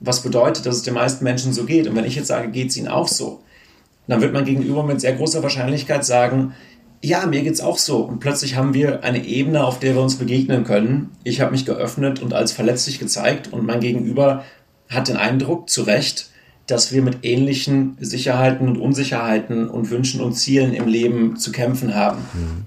was 0.00 0.22
bedeutet, 0.22 0.66
dass 0.66 0.76
es 0.76 0.82
den 0.82 0.94
meisten 0.94 1.24
Menschen 1.24 1.52
so 1.52 1.64
geht. 1.64 1.88
Und 1.88 1.96
wenn 1.96 2.04
ich 2.04 2.14
jetzt 2.14 2.28
sage, 2.28 2.48
geht 2.48 2.70
es 2.70 2.76
Ihnen 2.76 2.88
auch 2.88 3.08
so, 3.08 3.40
dann 4.06 4.20
wird 4.20 4.32
man 4.32 4.44
gegenüber 4.44 4.82
mit 4.84 5.00
sehr 5.00 5.14
großer 5.14 5.42
Wahrscheinlichkeit 5.42 6.04
sagen, 6.04 6.54
ja, 7.02 7.26
mir 7.26 7.42
geht's 7.42 7.60
auch 7.60 7.78
so. 7.78 7.98
Und 7.98 8.20
plötzlich 8.20 8.56
haben 8.56 8.74
wir 8.74 9.04
eine 9.04 9.24
Ebene, 9.24 9.64
auf 9.64 9.78
der 9.78 9.94
wir 9.94 10.02
uns 10.02 10.16
begegnen 10.16 10.64
können. 10.64 11.10
Ich 11.24 11.40
habe 11.40 11.52
mich 11.52 11.64
geöffnet 11.64 12.20
und 12.20 12.34
als 12.34 12.52
verletzlich 12.52 12.98
gezeigt 12.98 13.52
und 13.52 13.64
mein 13.64 13.80
Gegenüber 13.80 14.44
hat 14.88 15.08
den 15.08 15.16
Eindruck, 15.16 15.68
zu 15.68 15.82
Recht, 15.82 16.30
dass 16.66 16.92
wir 16.92 17.02
mit 17.02 17.18
ähnlichen 17.22 17.96
Sicherheiten 18.00 18.68
und 18.68 18.76
Unsicherheiten 18.76 19.68
und 19.68 19.90
Wünschen 19.90 20.20
und 20.20 20.34
Zielen 20.34 20.74
im 20.74 20.86
Leben 20.86 21.36
zu 21.36 21.52
kämpfen 21.52 21.94
haben. 21.94 22.18
Mhm. 22.34 22.66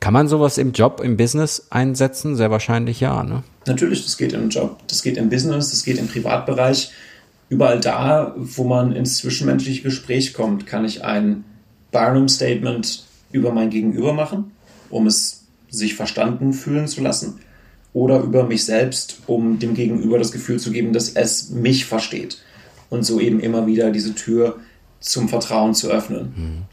Kann 0.00 0.12
man 0.12 0.28
sowas 0.28 0.58
im 0.58 0.72
Job, 0.72 1.00
im 1.02 1.16
Business 1.16 1.66
einsetzen? 1.70 2.36
Sehr 2.36 2.50
wahrscheinlich 2.50 3.00
ja, 3.00 3.22
ne? 3.22 3.42
Natürlich, 3.66 4.04
das 4.04 4.16
geht 4.16 4.32
im 4.32 4.48
Job, 4.48 4.78
das 4.88 5.02
geht 5.02 5.16
im 5.16 5.28
Business, 5.28 5.70
das 5.70 5.84
geht 5.84 5.98
im 5.98 6.08
Privatbereich. 6.08 6.90
Überall 7.48 7.80
da, 7.80 8.34
wo 8.36 8.64
man 8.64 8.92
ins 8.92 9.18
zwischenmenschliche 9.18 9.82
Gespräch 9.82 10.34
kommt, 10.34 10.66
kann 10.66 10.84
ich 10.84 11.04
ein 11.04 11.44
Barnum-Statement 11.90 13.04
über 13.32 13.52
mein 13.52 13.70
Gegenüber 13.70 14.12
machen, 14.12 14.52
um 14.90 15.06
es 15.06 15.44
sich 15.70 15.94
verstanden 15.94 16.52
fühlen 16.52 16.86
zu 16.86 17.00
lassen, 17.00 17.38
oder 17.94 18.20
über 18.20 18.44
mich 18.44 18.64
selbst, 18.64 19.18
um 19.26 19.58
dem 19.58 19.74
Gegenüber 19.74 20.18
das 20.18 20.32
Gefühl 20.32 20.58
zu 20.58 20.70
geben, 20.70 20.92
dass 20.92 21.10
es 21.10 21.50
mich 21.50 21.84
versteht 21.84 22.38
und 22.90 23.04
so 23.04 23.20
eben 23.20 23.40
immer 23.40 23.66
wieder 23.66 23.90
diese 23.90 24.14
Tür 24.14 24.60
zum 25.00 25.28
Vertrauen 25.28 25.74
zu 25.74 25.90
öffnen. 25.90 26.64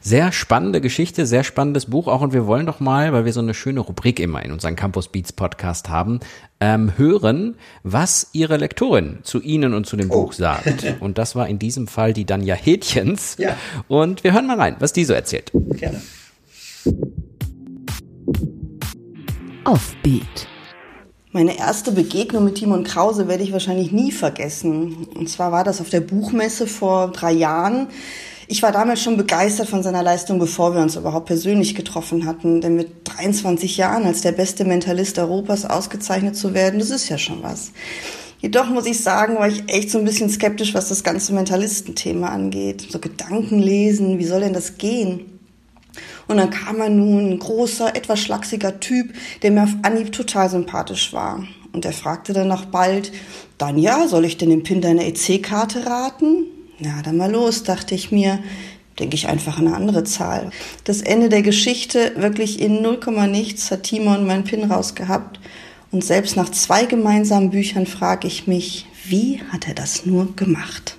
Sehr 0.00 0.32
spannende 0.32 0.80
Geschichte, 0.80 1.26
sehr 1.26 1.44
spannendes 1.44 1.86
Buch 1.86 2.08
auch. 2.08 2.20
Und 2.20 2.32
wir 2.32 2.46
wollen 2.46 2.66
doch 2.66 2.80
mal, 2.80 3.12
weil 3.12 3.24
wir 3.24 3.32
so 3.32 3.40
eine 3.40 3.54
schöne 3.54 3.80
Rubrik 3.80 4.20
immer 4.20 4.42
in 4.44 4.52
unserem 4.52 4.76
Campus 4.76 5.08
Beats 5.08 5.32
Podcast 5.32 5.88
haben, 5.88 6.20
ähm, 6.60 6.92
hören, 6.96 7.56
was 7.82 8.28
Ihre 8.32 8.56
Lektorin 8.56 9.18
zu 9.22 9.40
Ihnen 9.40 9.74
und 9.74 9.86
zu 9.86 9.96
dem 9.96 10.10
oh. 10.10 10.22
Buch 10.22 10.32
sagt. 10.32 10.84
Und 11.00 11.18
das 11.18 11.36
war 11.36 11.48
in 11.48 11.58
diesem 11.58 11.86
Fall 11.86 12.12
die 12.12 12.24
Danja 12.24 12.54
Hätchens. 12.54 13.36
Ja. 13.38 13.56
Und 13.88 14.24
wir 14.24 14.32
hören 14.32 14.46
mal 14.46 14.58
rein, 14.58 14.76
was 14.78 14.92
die 14.92 15.04
so 15.04 15.12
erzählt. 15.12 15.50
Gerne. 15.52 16.00
Offbeat. 19.64 20.46
Meine 21.32 21.58
erste 21.58 21.92
Begegnung 21.92 22.44
mit 22.44 22.54
Timon 22.54 22.82
Krause 22.84 23.28
werde 23.28 23.42
ich 23.42 23.52
wahrscheinlich 23.52 23.92
nie 23.92 24.10
vergessen. 24.10 25.06
Und 25.14 25.28
zwar 25.28 25.52
war 25.52 25.64
das 25.64 25.82
auf 25.82 25.90
der 25.90 26.00
Buchmesse 26.00 26.66
vor 26.66 27.08
drei 27.08 27.32
Jahren. 27.32 27.88
Ich 28.48 28.62
war 28.62 28.70
damals 28.70 29.02
schon 29.02 29.16
begeistert 29.16 29.68
von 29.68 29.82
seiner 29.82 30.04
Leistung, 30.04 30.38
bevor 30.38 30.74
wir 30.74 30.80
uns 30.80 30.94
überhaupt 30.94 31.26
persönlich 31.26 31.74
getroffen 31.74 32.26
hatten. 32.26 32.60
Denn 32.60 32.76
mit 32.76 32.88
23 33.04 33.76
Jahren 33.76 34.04
als 34.04 34.20
der 34.20 34.32
beste 34.32 34.64
Mentalist 34.64 35.18
Europas 35.18 35.64
ausgezeichnet 35.64 36.36
zu 36.36 36.54
werden, 36.54 36.78
das 36.78 36.90
ist 36.90 37.08
ja 37.08 37.18
schon 37.18 37.42
was. 37.42 37.72
Jedoch 38.38 38.68
muss 38.68 38.86
ich 38.86 39.00
sagen, 39.00 39.36
war 39.36 39.48
ich 39.48 39.64
echt 39.68 39.90
so 39.90 39.98
ein 39.98 40.04
bisschen 40.04 40.30
skeptisch, 40.30 40.74
was 40.74 40.88
das 40.88 41.02
ganze 41.02 41.32
Mentalistenthema 41.32 42.28
angeht. 42.28 42.86
So 42.88 43.00
Gedanken 43.00 43.58
lesen, 43.58 44.18
wie 44.18 44.26
soll 44.26 44.40
denn 44.40 44.52
das 44.52 44.78
gehen? 44.78 45.40
Und 46.28 46.36
dann 46.36 46.50
kam 46.50 46.80
er 46.80 46.90
nun, 46.90 47.30
ein 47.30 47.38
großer, 47.38 47.96
etwas 47.96 48.20
schlachsiger 48.20 48.78
Typ, 48.78 49.12
der 49.42 49.50
mir 49.50 49.64
auf 49.64 49.74
Anhieb 49.82 50.12
total 50.12 50.50
sympathisch 50.50 51.12
war. 51.12 51.44
Und 51.72 51.84
er 51.84 51.92
fragte 51.92 52.32
dann 52.32 52.48
noch 52.48 52.66
bald, 52.66 53.10
dann 53.58 53.78
ja, 53.78 54.06
soll 54.06 54.24
ich 54.24 54.36
denn 54.36 54.50
den 54.50 54.62
PIN 54.62 54.80
deiner 54.80 55.04
EC-Karte 55.04 55.86
raten? 55.86 56.44
Na, 56.78 57.00
dann 57.02 57.16
mal 57.16 57.30
los, 57.30 57.62
dachte 57.62 57.94
ich 57.94 58.12
mir. 58.12 58.38
Denke 58.98 59.14
ich 59.14 59.28
einfach 59.28 59.58
eine 59.58 59.74
andere 59.74 60.04
Zahl. 60.04 60.50
Das 60.84 61.02
Ende 61.02 61.28
der 61.28 61.42
Geschichte, 61.42 62.12
wirklich 62.16 62.60
in 62.60 62.80
0, 62.80 62.98
nichts, 63.28 63.70
hat 63.70 63.84
Timon 63.84 64.26
meinen 64.26 64.44
PIN 64.44 64.70
rausgehabt. 64.70 65.38
Und 65.92 66.04
selbst 66.04 66.36
nach 66.36 66.48
zwei 66.50 66.86
gemeinsamen 66.86 67.50
Büchern 67.50 67.86
frage 67.86 68.26
ich 68.26 68.46
mich, 68.46 68.86
wie 69.04 69.42
hat 69.50 69.68
er 69.68 69.74
das 69.74 70.06
nur 70.06 70.34
gemacht? 70.34 70.96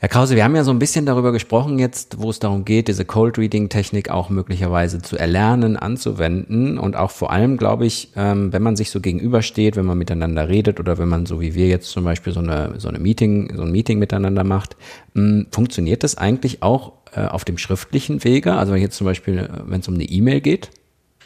Herr 0.00 0.08
Krause, 0.08 0.36
wir 0.36 0.44
haben 0.44 0.54
ja 0.54 0.62
so 0.62 0.70
ein 0.70 0.78
bisschen 0.78 1.06
darüber 1.06 1.32
gesprochen 1.32 1.80
jetzt, 1.80 2.20
wo 2.20 2.30
es 2.30 2.38
darum 2.38 2.64
geht, 2.64 2.86
diese 2.86 3.04
Cold 3.04 3.36
Reading 3.36 3.68
Technik 3.68 4.10
auch 4.10 4.30
möglicherweise 4.30 5.02
zu 5.02 5.16
erlernen, 5.16 5.76
anzuwenden 5.76 6.78
und 6.78 6.94
auch 6.94 7.10
vor 7.10 7.32
allem, 7.32 7.56
glaube 7.56 7.84
ich, 7.84 8.10
ähm, 8.14 8.52
wenn 8.52 8.62
man 8.62 8.76
sich 8.76 8.92
so 8.92 9.00
gegenübersteht, 9.00 9.74
wenn 9.74 9.86
man 9.86 9.98
miteinander 9.98 10.48
redet 10.48 10.78
oder 10.78 10.98
wenn 10.98 11.08
man 11.08 11.26
so 11.26 11.40
wie 11.40 11.56
wir 11.56 11.66
jetzt 11.66 11.90
zum 11.90 12.04
Beispiel 12.04 12.32
so 12.32 12.38
eine 12.38 12.74
so 12.78 12.86
eine 12.86 13.00
Meeting 13.00 13.52
so 13.56 13.62
ein 13.62 13.72
Meeting 13.72 13.98
miteinander 13.98 14.44
macht, 14.44 14.76
hm, 15.16 15.48
funktioniert 15.50 16.04
das 16.04 16.16
eigentlich 16.16 16.62
auch 16.62 16.92
äh, 17.16 17.22
auf 17.22 17.44
dem 17.44 17.58
schriftlichen 17.58 18.22
Wege? 18.22 18.52
Also 18.52 18.72
wenn 18.74 18.80
jetzt 18.80 18.96
zum 18.96 19.04
Beispiel, 19.04 19.38
äh, 19.38 19.48
wenn 19.66 19.80
es 19.80 19.88
um 19.88 19.94
eine 19.94 20.04
E-Mail 20.04 20.40
geht? 20.40 20.70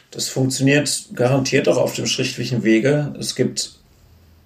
Das 0.09 0.29
funktioniert 0.29 1.09
garantiert 1.13 1.69
auch 1.69 1.77
auf 1.77 1.93
dem 1.93 2.07
schriftlichen 2.07 2.63
Wege. 2.63 3.13
Es 3.19 3.35
gibt 3.35 3.82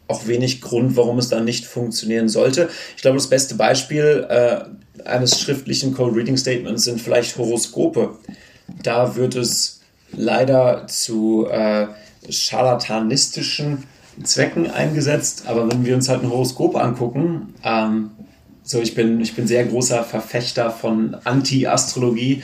auch 0.07 0.27
wenig 0.27 0.61
Grund, 0.61 0.95
warum 0.95 1.17
es 1.19 1.29
dann 1.29 1.45
nicht 1.45 1.65
funktionieren 1.65 2.29
sollte. 2.29 2.69
Ich 2.95 3.01
glaube, 3.01 3.17
das 3.17 3.27
beste 3.27 3.55
Beispiel 3.55 4.25
äh, 4.29 4.59
eines 5.07 5.39
schriftlichen 5.39 5.93
Code 5.93 6.15
Reading 6.15 6.37
Statements 6.37 6.83
sind 6.83 7.01
vielleicht 7.01 7.37
Horoskope. 7.37 8.17
Da 8.83 9.15
wird 9.15 9.35
es 9.35 9.81
leider 10.11 10.87
zu 10.87 11.47
äh, 11.49 11.87
scharlatanistischen 12.29 13.83
Zwecken 14.23 14.69
eingesetzt, 14.69 15.43
aber 15.45 15.69
wenn 15.71 15.85
wir 15.85 15.95
uns 15.95 16.09
halt 16.09 16.23
ein 16.23 16.29
Horoskop 16.29 16.75
angucken, 16.75 17.53
ähm, 17.63 18.11
so 18.63 18.81
ich 18.81 18.95
bin, 18.95 19.21
ich 19.21 19.35
bin 19.35 19.47
sehr 19.47 19.65
großer 19.65 20.03
Verfechter 20.03 20.71
von 20.71 21.15
Anti-Astrologie 21.23 22.43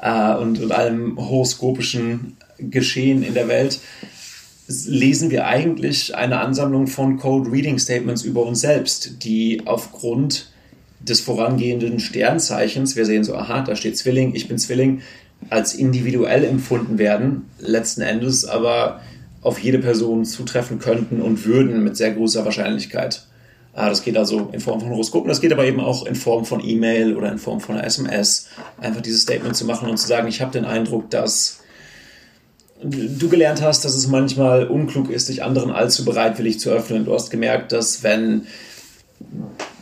äh, 0.00 0.34
und, 0.34 0.60
und 0.60 0.72
allem 0.72 1.18
horoskopischen 1.18 2.36
Geschehen 2.58 3.22
in 3.22 3.34
der 3.34 3.48
Welt 3.48 3.80
lesen 4.86 5.30
wir 5.30 5.46
eigentlich 5.46 6.14
eine 6.14 6.40
Ansammlung 6.40 6.86
von 6.86 7.18
Code 7.18 7.50
Reading 7.50 7.78
Statements 7.78 8.22
über 8.22 8.44
uns 8.44 8.60
selbst, 8.60 9.24
die 9.24 9.62
aufgrund 9.64 10.50
des 11.00 11.20
vorangehenden 11.20 11.98
Sternzeichens, 11.98 12.96
wir 12.96 13.06
sehen 13.06 13.24
so, 13.24 13.34
aha, 13.34 13.62
da 13.62 13.76
steht 13.76 13.98
Zwilling, 13.98 14.34
ich 14.34 14.48
bin 14.48 14.58
Zwilling, 14.58 15.02
als 15.50 15.74
individuell 15.74 16.44
empfunden 16.44 16.98
werden, 16.98 17.48
letzten 17.58 18.02
Endes 18.02 18.44
aber 18.44 19.00
auf 19.42 19.58
jede 19.58 19.80
Person 19.80 20.24
zutreffen 20.24 20.78
könnten 20.78 21.20
und 21.20 21.44
würden 21.44 21.82
mit 21.82 21.96
sehr 21.96 22.12
großer 22.12 22.44
Wahrscheinlichkeit. 22.44 23.26
Ah, 23.74 23.88
das 23.88 24.04
geht 24.04 24.16
also 24.16 24.50
in 24.52 24.60
Form 24.60 24.80
von 24.80 24.90
Horoskopen, 24.90 25.28
das 25.28 25.40
geht 25.40 25.52
aber 25.52 25.64
eben 25.64 25.80
auch 25.80 26.06
in 26.06 26.14
Form 26.14 26.44
von 26.44 26.62
E-Mail 26.62 27.16
oder 27.16 27.32
in 27.32 27.38
Form 27.38 27.58
von 27.58 27.76
einer 27.76 27.86
SMS, 27.86 28.48
einfach 28.80 29.00
dieses 29.00 29.22
Statement 29.22 29.56
zu 29.56 29.64
machen 29.64 29.88
und 29.88 29.96
zu 29.96 30.06
sagen, 30.06 30.28
ich 30.28 30.42
habe 30.42 30.52
den 30.52 30.66
Eindruck, 30.66 31.10
dass 31.10 31.61
du 32.84 33.28
gelernt 33.28 33.62
hast, 33.62 33.84
dass 33.84 33.94
es 33.94 34.06
manchmal 34.08 34.66
unklug 34.66 35.10
ist, 35.10 35.28
dich 35.28 35.42
anderen 35.42 35.70
allzu 35.70 36.04
bereitwillig 36.04 36.60
zu 36.60 36.70
öffnen. 36.70 37.04
Du 37.04 37.14
hast 37.14 37.30
gemerkt, 37.30 37.72
dass 37.72 38.02
wenn 38.02 38.46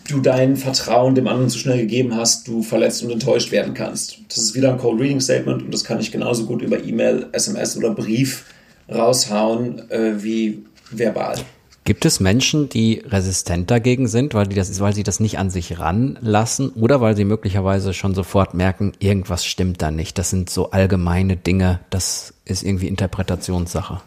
du 0.09 0.21
dein 0.21 0.57
Vertrauen 0.57 1.15
dem 1.15 1.29
anderen 1.29 1.51
zu 1.51 1.59
schnell 1.59 1.79
gegeben 1.79 2.17
hast, 2.17 2.49
du 2.49 2.63
verletzt 2.63 3.03
und 3.03 3.11
enttäuscht 3.11 3.53
werden 3.53 3.75
kannst. 3.75 4.19
Das 4.29 4.39
ist 4.39 4.55
wieder 4.55 4.73
ein 4.73 4.79
Cold 4.79 5.01
Reading 5.01 5.21
Statement 5.21 5.63
und 5.63 5.73
das 5.73 5.85
kann 5.85 6.01
ich 6.01 6.11
genauso 6.11 6.47
gut 6.47 6.63
über 6.63 6.83
E-Mail, 6.83 7.27
SMS 7.33 7.77
oder 7.77 7.91
Brief 7.91 8.45
raushauen 8.93 9.89
äh, 9.91 10.23
wie 10.23 10.65
verbal. 10.91 11.37
Gibt 11.85 12.05
es 12.05 12.21
Menschen, 12.21 12.69
die 12.69 13.03
resistent 13.07 13.71
dagegen 13.71 14.07
sind, 14.07 14.35
weil, 14.35 14.47
die 14.47 14.55
das, 14.55 14.79
weil 14.81 14.95
sie 14.95 15.03
das 15.03 15.19
nicht 15.19 15.39
an 15.39 15.51
sich 15.51 15.79
ranlassen 15.79 16.71
oder 16.71 17.01
weil 17.01 17.17
sie 17.17 17.25
möglicherweise 17.25 17.95
schon 17.95 18.15
sofort 18.15 18.53
merken, 18.55 18.93
irgendwas 18.99 19.47
stimmt 19.47 19.81
da 19.81 19.91
nicht? 19.91 20.19
Das 20.19 20.31
sind 20.31 20.51
so 20.51 20.71
allgemeine 20.71 21.37
Dinge, 21.37 21.81
das 21.89 22.35
ist 22.45 22.63
irgendwie 22.63 22.89
Interpretationssache. 22.89 24.03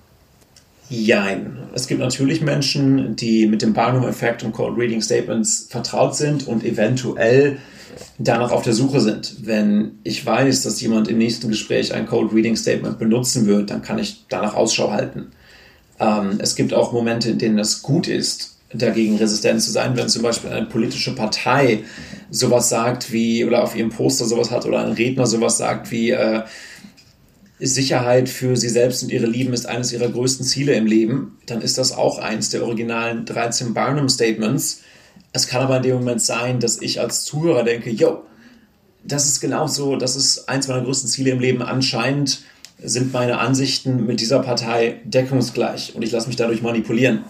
Jein. 0.89 1.57
Es 1.73 1.87
gibt 1.87 1.99
natürlich 1.99 2.41
Menschen, 2.41 3.15
die 3.15 3.47
mit 3.47 3.63
dem 3.63 3.73
Barnum-Effekt 3.73 4.43
und 4.43 4.51
Cold 4.51 4.77
Reading 4.77 5.01
Statements 5.01 5.67
vertraut 5.69 6.15
sind 6.15 6.47
und 6.47 6.63
eventuell 6.63 7.57
danach 8.19 8.51
auf 8.51 8.63
der 8.63 8.73
Suche 8.73 8.99
sind. 8.99 9.37
Wenn 9.47 9.93
ich 10.03 10.23
weiß, 10.23 10.61
dass 10.61 10.79
jemand 10.81 11.07
im 11.07 11.17
nächsten 11.17 11.49
Gespräch 11.49 11.93
ein 11.93 12.05
Cold 12.05 12.33
Reading 12.33 12.55
Statement 12.55 12.99
benutzen 12.99 13.47
wird, 13.47 13.71
dann 13.71 13.81
kann 13.81 13.97
ich 13.97 14.25
danach 14.29 14.53
Ausschau 14.53 14.91
halten. 14.91 15.31
Ähm, 16.03 16.39
es 16.39 16.55
gibt 16.55 16.73
auch 16.73 16.91
Momente, 16.91 17.31
in 17.31 17.37
denen 17.37 17.59
es 17.59 17.81
gut 17.81 18.07
ist, 18.07 18.57
dagegen 18.73 19.17
resistent 19.17 19.61
zu 19.61 19.71
sein, 19.71 19.95
wenn 19.95 20.09
zum 20.09 20.23
Beispiel 20.23 20.49
eine 20.49 20.65
politische 20.65 21.15
Partei 21.15 21.83
sowas 22.29 22.69
sagt 22.69 23.11
wie, 23.11 23.45
oder 23.45 23.63
auf 23.63 23.75
ihrem 23.75 23.89
Poster 23.89 24.25
sowas 24.25 24.51
hat, 24.51 24.65
oder 24.65 24.85
ein 24.85 24.93
Redner 24.93 25.27
sowas 25.27 25.57
sagt 25.57 25.91
wie, 25.91 26.11
äh, 26.11 26.43
Sicherheit 27.59 28.27
für 28.27 28.57
sie 28.57 28.67
selbst 28.67 29.03
und 29.03 29.11
ihre 29.11 29.27
Lieben 29.27 29.53
ist 29.53 29.67
eines 29.67 29.93
ihrer 29.93 30.09
größten 30.09 30.45
Ziele 30.45 30.73
im 30.73 30.85
Leben, 30.85 31.37
dann 31.45 31.61
ist 31.61 31.77
das 31.77 31.93
auch 31.93 32.17
eins 32.19 32.49
der 32.49 32.63
originalen 32.63 33.25
13 33.25 33.73
Barnum 33.73 34.09
Statements. 34.09 34.81
Es 35.31 35.47
kann 35.47 35.61
aber 35.61 35.77
in 35.77 35.83
dem 35.83 35.95
Moment 35.95 36.21
sein, 36.21 36.59
dass 36.59 36.81
ich 36.81 36.99
als 36.99 37.23
Zuhörer 37.23 37.63
denke, 37.63 37.89
yo, 37.89 38.23
das 39.05 39.27
ist 39.27 39.39
genau 39.39 39.67
so, 39.67 39.95
das 39.95 40.15
ist 40.15 40.49
eins 40.49 40.67
meiner 40.67 40.83
größten 40.83 41.09
Ziele 41.09 41.31
im 41.31 41.39
Leben. 41.39 41.61
Anscheinend 41.61 42.43
sind 42.81 43.13
meine 43.13 43.39
Ansichten 43.39 44.05
mit 44.05 44.19
dieser 44.19 44.39
Partei 44.39 45.01
deckungsgleich 45.05 45.95
und 45.95 46.01
ich 46.01 46.11
lasse 46.11 46.27
mich 46.27 46.35
dadurch 46.35 46.61
manipulieren. 46.61 47.23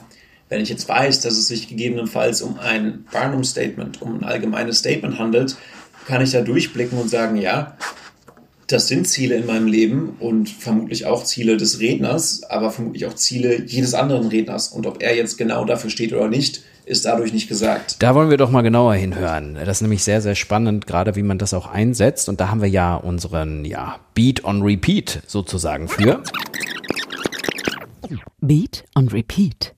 Wenn 0.50 0.62
ich 0.62 0.69
jetzt 0.69 0.88
weiß, 0.88 1.21
dass 1.21 1.33
es 1.33 1.47
sich 1.47 1.67
gegebenenfalls 1.67 2.41
um 2.41 2.59
ein 2.59 3.05
Barnum 3.12 3.43
Statement, 3.43 4.01
um 4.01 4.19
ein 4.19 4.23
allgemeines 4.23 4.79
Statement 4.79 5.17
handelt, 5.17 5.55
kann 6.05 6.21
ich 6.21 6.31
da 6.31 6.41
durchblicken 6.41 6.97
und 6.97 7.09
sagen, 7.09 7.38
ja, 7.38 7.77
das 8.74 8.88
sind 8.88 9.08
Ziele 9.08 9.36
in 9.36 9.46
meinem 9.46 9.68
Leben 9.68 10.18
und 10.20 10.50
vermutlich 10.50 11.06
auch 11.06 11.24
Ziele 11.24 11.58
des 11.58 11.80
Redners, 11.80 12.42
aber 12.44 12.72
vermutlich 12.72 13.06
auch 13.06 13.13
Ziele 13.13 13.62
jedes 13.65 13.94
anderen 13.94 14.27
Redners. 14.27 14.70
Und 14.70 14.88
ob 14.88 15.03
er 15.03 15.15
jetzt 15.15 15.38
genau 15.38 15.63
dafür 15.63 15.92
steht 15.92 16.12
oder 16.12 16.27
nicht, 16.27 16.63
ist 16.86 17.06
dadurch 17.06 17.32
nicht 17.32 17.48
gesagt. 17.48 17.98
Da 18.00 18.15
wollen 18.15 18.32
wir 18.32 18.38
doch 18.38 18.50
mal 18.50 18.63
genauer 18.63 18.96
hinhören. 18.96 19.56
Das 19.56 19.77
ist 19.77 19.82
nämlich 19.82 20.03
sehr, 20.03 20.22
sehr 20.22 20.34
spannend, 20.34 20.88
gerade 20.88 21.15
wie 21.15 21.22
man 21.22 21.38
das 21.38 21.53
auch 21.53 21.68
einsetzt. 21.68 22.27
Und 22.30 22.42
da 22.42 22.50
haben 22.50 22.62
wir 22.62 22.70
ja 22.70 22.96
unseren 22.96 23.63
ja, 23.63 24.00
Beat 24.15 24.44
on 24.44 24.63
Repeat 24.63 25.22
sozusagen 25.27 25.88
für. 25.88 26.24
Beat 28.42 28.86
on 28.96 29.08
Repeat. 29.08 29.75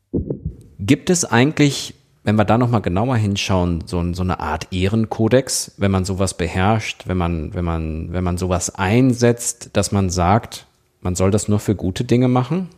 Gibt 0.79 1.09
es 1.09 1.25
eigentlich 1.25 1.95
wenn 2.25 2.35
wir 2.35 2.43
da 2.43 2.57
nochmal 2.57 2.81
genauer 2.81 3.17
hinschauen, 3.17 3.83
so, 3.85 4.03
so 4.13 4.23
eine 4.23 4.39
Art 4.39 4.67
Ehrenkodex, 4.71 5.73
wenn 5.77 5.91
man 5.91 6.05
sowas 6.05 6.35
beherrscht, 6.35 7.03
wenn 7.05 7.17
man, 7.17 7.53
wenn 7.53 7.63
man, 7.63 8.11
wenn 8.11 8.23
man 8.23 8.39
sowas 8.39 8.73
einsetzt, 8.73 9.69
dass 9.73 9.91
man 9.91 10.09
sagt, 10.09 10.65
man 11.01 11.15
soll 11.15 11.29
das 11.29 11.47
nur 11.47 11.59
für 11.59 11.75
gute 11.75 12.03
Dinge 12.03 12.27
machen 12.27 12.69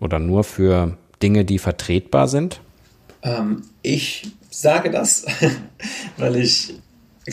oder 0.00 0.18
nur 0.18 0.42
für 0.42 0.96
Dinge, 1.22 1.44
die 1.44 1.58
vertretbar 1.58 2.28
sind? 2.28 2.60
Ähm, 3.22 3.62
ich 3.82 4.32
sage 4.50 4.90
das, 4.90 5.26
weil 6.16 6.36
ich 6.36 6.72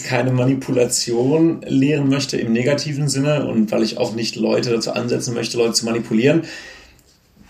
keine 0.03 0.31
Manipulation 0.33 1.61
lehren 1.65 2.09
möchte 2.09 2.35
im 2.35 2.51
negativen 2.51 3.07
Sinne 3.07 3.47
und 3.47 3.71
weil 3.71 3.83
ich 3.83 3.97
auch 3.97 4.13
nicht 4.13 4.35
Leute 4.35 4.71
dazu 4.71 4.91
ansetzen 4.91 5.33
möchte, 5.33 5.57
Leute 5.57 5.73
zu 5.73 5.85
manipulieren, 5.85 6.43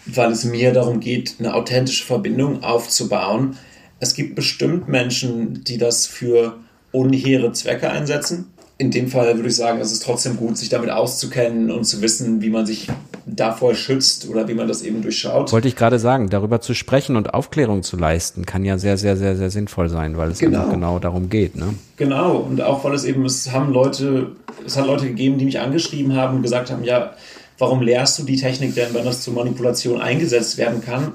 weil 0.05 0.31
es 0.31 0.43
mir 0.43 0.73
darum 0.73 0.99
geht, 0.99 1.37
eine 1.39 1.55
authentische 1.55 2.05
Verbindung 2.05 2.63
aufzubauen 2.63 3.57
es 4.01 4.15
gibt 4.15 4.35
bestimmt 4.35 4.89
Menschen, 4.89 5.63
die 5.63 5.77
das 5.77 6.07
für 6.07 6.57
unhehre 6.91 7.53
Zwecke 7.53 7.89
einsetzen. 7.89 8.47
in 8.77 8.89
dem 8.89 9.09
Fall 9.09 9.35
würde 9.35 9.47
ich 9.47 9.55
sagen, 9.55 9.79
es 9.79 9.91
ist 9.91 10.03
trotzdem 10.03 10.37
gut, 10.37 10.57
sich 10.57 10.69
damit 10.69 10.89
auszukennen 10.89 11.69
und 11.69 11.83
zu 11.83 12.01
wissen, 12.01 12.41
wie 12.41 12.49
man 12.49 12.65
sich 12.65 12.87
davor 13.27 13.75
schützt 13.75 14.27
oder 14.27 14.47
wie 14.47 14.55
man 14.55 14.67
das 14.67 14.81
eben 14.81 15.03
durchschaut. 15.03 15.51
Wollte 15.51 15.67
ich 15.67 15.75
gerade 15.75 15.99
sagen, 15.99 16.31
darüber 16.31 16.61
zu 16.61 16.73
sprechen 16.73 17.15
und 17.15 17.35
Aufklärung 17.35 17.83
zu 17.83 17.95
leisten, 17.95 18.47
kann 18.47 18.65
ja 18.65 18.79
sehr, 18.79 18.97
sehr, 18.97 19.17
sehr, 19.17 19.35
sehr 19.35 19.51
sinnvoll 19.51 19.87
sein, 19.89 20.17
weil 20.17 20.31
es 20.31 20.39
genau, 20.39 20.67
genau 20.69 20.97
darum 20.97 21.29
geht. 21.29 21.55
Ne? 21.55 21.75
Genau, 21.97 22.37
und 22.37 22.59
auch 22.63 22.83
weil 22.83 22.95
es 22.95 23.03
eben, 23.03 23.23
es 23.23 23.51
haben 23.51 23.71
Leute, 23.71 24.31
es 24.65 24.75
hat 24.75 24.87
Leute 24.87 25.05
gegeben, 25.05 25.37
die 25.37 25.45
mich 25.45 25.59
angeschrieben 25.59 26.15
haben 26.15 26.37
und 26.37 26.41
gesagt 26.41 26.71
haben, 26.71 26.83
ja, 26.83 27.13
warum 27.59 27.83
lehrst 27.83 28.17
du 28.17 28.23
die 28.23 28.37
Technik 28.37 28.73
denn, 28.73 28.95
wenn 28.95 29.05
das 29.05 29.21
zur 29.21 29.35
Manipulation 29.35 30.01
eingesetzt 30.01 30.57
werden 30.57 30.81
kann? 30.81 31.13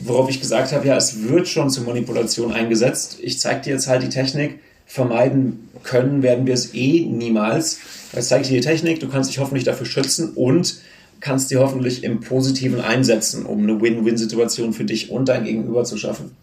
Worauf 0.00 0.30
ich 0.30 0.40
gesagt 0.40 0.72
habe, 0.72 0.86
ja, 0.86 0.96
es 0.96 1.28
wird 1.28 1.48
schon 1.48 1.70
zur 1.70 1.84
Manipulation 1.84 2.52
eingesetzt. 2.52 3.18
Ich 3.20 3.40
zeige 3.40 3.62
dir 3.62 3.74
jetzt 3.74 3.88
halt 3.88 4.02
die 4.02 4.08
Technik, 4.08 4.60
vermeiden 4.86 5.68
können 5.82 6.22
werden 6.22 6.46
wir 6.46 6.54
es 6.54 6.74
eh 6.74 7.04
niemals. 7.06 7.78
Jetzt 8.12 8.28
zeige 8.28 8.42
ich 8.42 8.48
dir 8.48 8.60
die 8.60 8.66
Technik, 8.66 9.00
du 9.00 9.08
kannst 9.08 9.30
dich 9.30 9.38
hoffentlich 9.38 9.64
dafür 9.64 9.86
schützen 9.86 10.32
und 10.34 10.80
kannst 11.20 11.50
die 11.50 11.56
hoffentlich 11.56 12.04
im 12.04 12.20
Positiven 12.20 12.80
einsetzen, 12.80 13.44
um 13.44 13.62
eine 13.62 13.80
Win-Win-Situation 13.80 14.72
für 14.72 14.84
dich 14.84 15.10
und 15.10 15.28
dein 15.28 15.44
Gegenüber 15.44 15.84
zu 15.84 15.96
schaffen. 15.96 16.36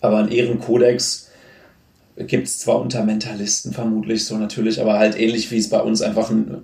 Aber 0.00 0.18
einen 0.18 0.32
Ehrenkodex 0.32 1.28
gibt 2.16 2.48
es 2.48 2.58
zwar 2.58 2.80
unter 2.80 3.04
Mentalisten 3.04 3.72
vermutlich 3.72 4.24
so 4.24 4.36
natürlich, 4.36 4.80
aber 4.80 4.98
halt 4.98 5.18
ähnlich 5.18 5.50
wie 5.50 5.58
es 5.58 5.70
bei 5.70 5.80
uns 5.80 6.02
einfach 6.02 6.30
ein 6.30 6.62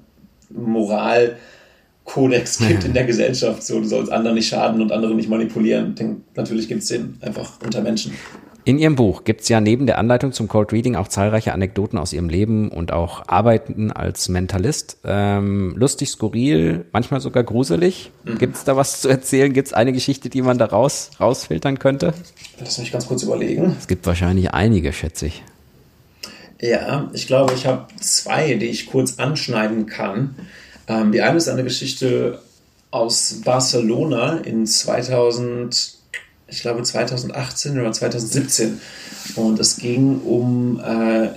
Moralkodex 2.07 2.59
gibt 2.69 2.85
in 2.85 2.95
der 2.95 3.05
Gesellschaft. 3.05 3.63
So, 3.63 3.81
du 3.81 3.87
sollst 3.87 4.13
anderen 4.13 4.37
nicht 4.37 4.49
schaden 4.49 4.81
und 4.81 4.93
andere 4.93 5.15
nicht 5.15 5.29
manipulieren. 5.29 5.95
Den, 5.95 6.25
natürlich 6.35 6.69
gibt 6.69 6.83
es 6.83 6.89
den 6.89 7.19
einfach 7.21 7.59
unter 7.63 7.81
Menschen. 7.81 8.13
In 8.65 8.81
Ihrem 8.81 8.97
Buch 8.97 9.23
gibt 9.23 9.43
es 9.43 9.49
ja 9.49 9.61
neben 9.61 9.87
der 9.87 9.97
Anleitung 9.97 10.33
zum 10.33 10.49
Cold 10.49 10.73
Reading 10.73 10.97
auch 10.97 11.07
zahlreiche 11.07 11.53
Anekdoten 11.53 12.01
aus 12.01 12.13
Ihrem 12.13 12.29
Leben 12.29 12.69
und 12.69 12.93
auch 12.93 13.29
Arbeiten 13.29 13.93
als 13.93 14.29
Mentalist. 14.29 14.99
Ähm, 15.05 15.75
lustig, 15.77 16.11
skurril, 16.11 16.85
manchmal 16.91 17.21
sogar 17.21 17.45
gruselig. 17.45 18.11
Mhm. 18.25 18.39
Gibt 18.39 18.57
es 18.57 18.65
da 18.65 18.77
was 18.77 19.03
zu 19.03 19.09
erzählen? 19.09 19.53
Gibt 19.53 19.69
es 19.69 19.73
eine 19.73 19.93
Geschichte, 19.93 20.31
die 20.31 20.43
man 20.43 20.59
da 20.59 20.65
raus, 20.65 21.13
rausfiltern 21.21 21.79
könnte? 21.79 22.13
Lass 22.59 22.79
mich 22.79 22.91
ganz 22.91 23.07
kurz 23.07 23.23
überlegen. 23.23 23.77
Es 23.79 23.87
gibt 23.87 24.05
wahrscheinlich 24.05 24.51
einige, 24.51 24.93
schätze 24.93 25.27
ich. 25.27 25.45
Ja, 26.61 27.09
ich 27.13 27.29
glaube, 27.29 27.55
ich 27.55 27.67
habe 27.67 27.87
zwei, 28.01 28.55
die 28.55 28.67
ich 28.67 28.87
kurz 28.87 29.21
anschneiden 29.21 29.87
kann. 29.87 30.35
Ähm, 30.89 31.13
die 31.13 31.23
eine 31.23 31.37
ist 31.37 31.49
eine 31.49 31.65
Geschichte 31.65 32.41
aus 32.91 33.41
Barcelona 33.45 34.39
in 34.39 34.67
2000 34.67 35.97
ich 36.49 36.63
glaube 36.63 36.83
2018 36.83 37.79
oder 37.79 37.93
2017. 37.93 38.81
Und 39.35 39.59
es 39.59 39.77
ging 39.77 40.21
um 40.21 40.81
äh, 40.81 41.31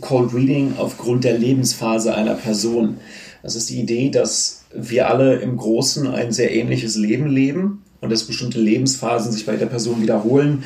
Cold 0.00 0.34
Reading 0.34 0.74
aufgrund 0.78 1.24
der 1.24 1.38
Lebensphase 1.38 2.14
einer 2.14 2.34
Person. 2.34 2.98
Das 3.42 3.54
ist 3.54 3.70
die 3.70 3.80
Idee, 3.80 4.10
dass 4.10 4.64
wir 4.74 5.08
alle 5.08 5.36
im 5.36 5.56
Großen 5.56 6.06
ein 6.06 6.32
sehr 6.32 6.52
ähnliches 6.52 6.96
Leben 6.96 7.28
leben 7.28 7.84
und 8.00 8.10
dass 8.10 8.24
bestimmte 8.24 8.60
Lebensphasen 8.60 9.32
sich 9.32 9.46
bei 9.46 9.56
der 9.56 9.66
Person 9.66 10.02
wiederholen, 10.02 10.64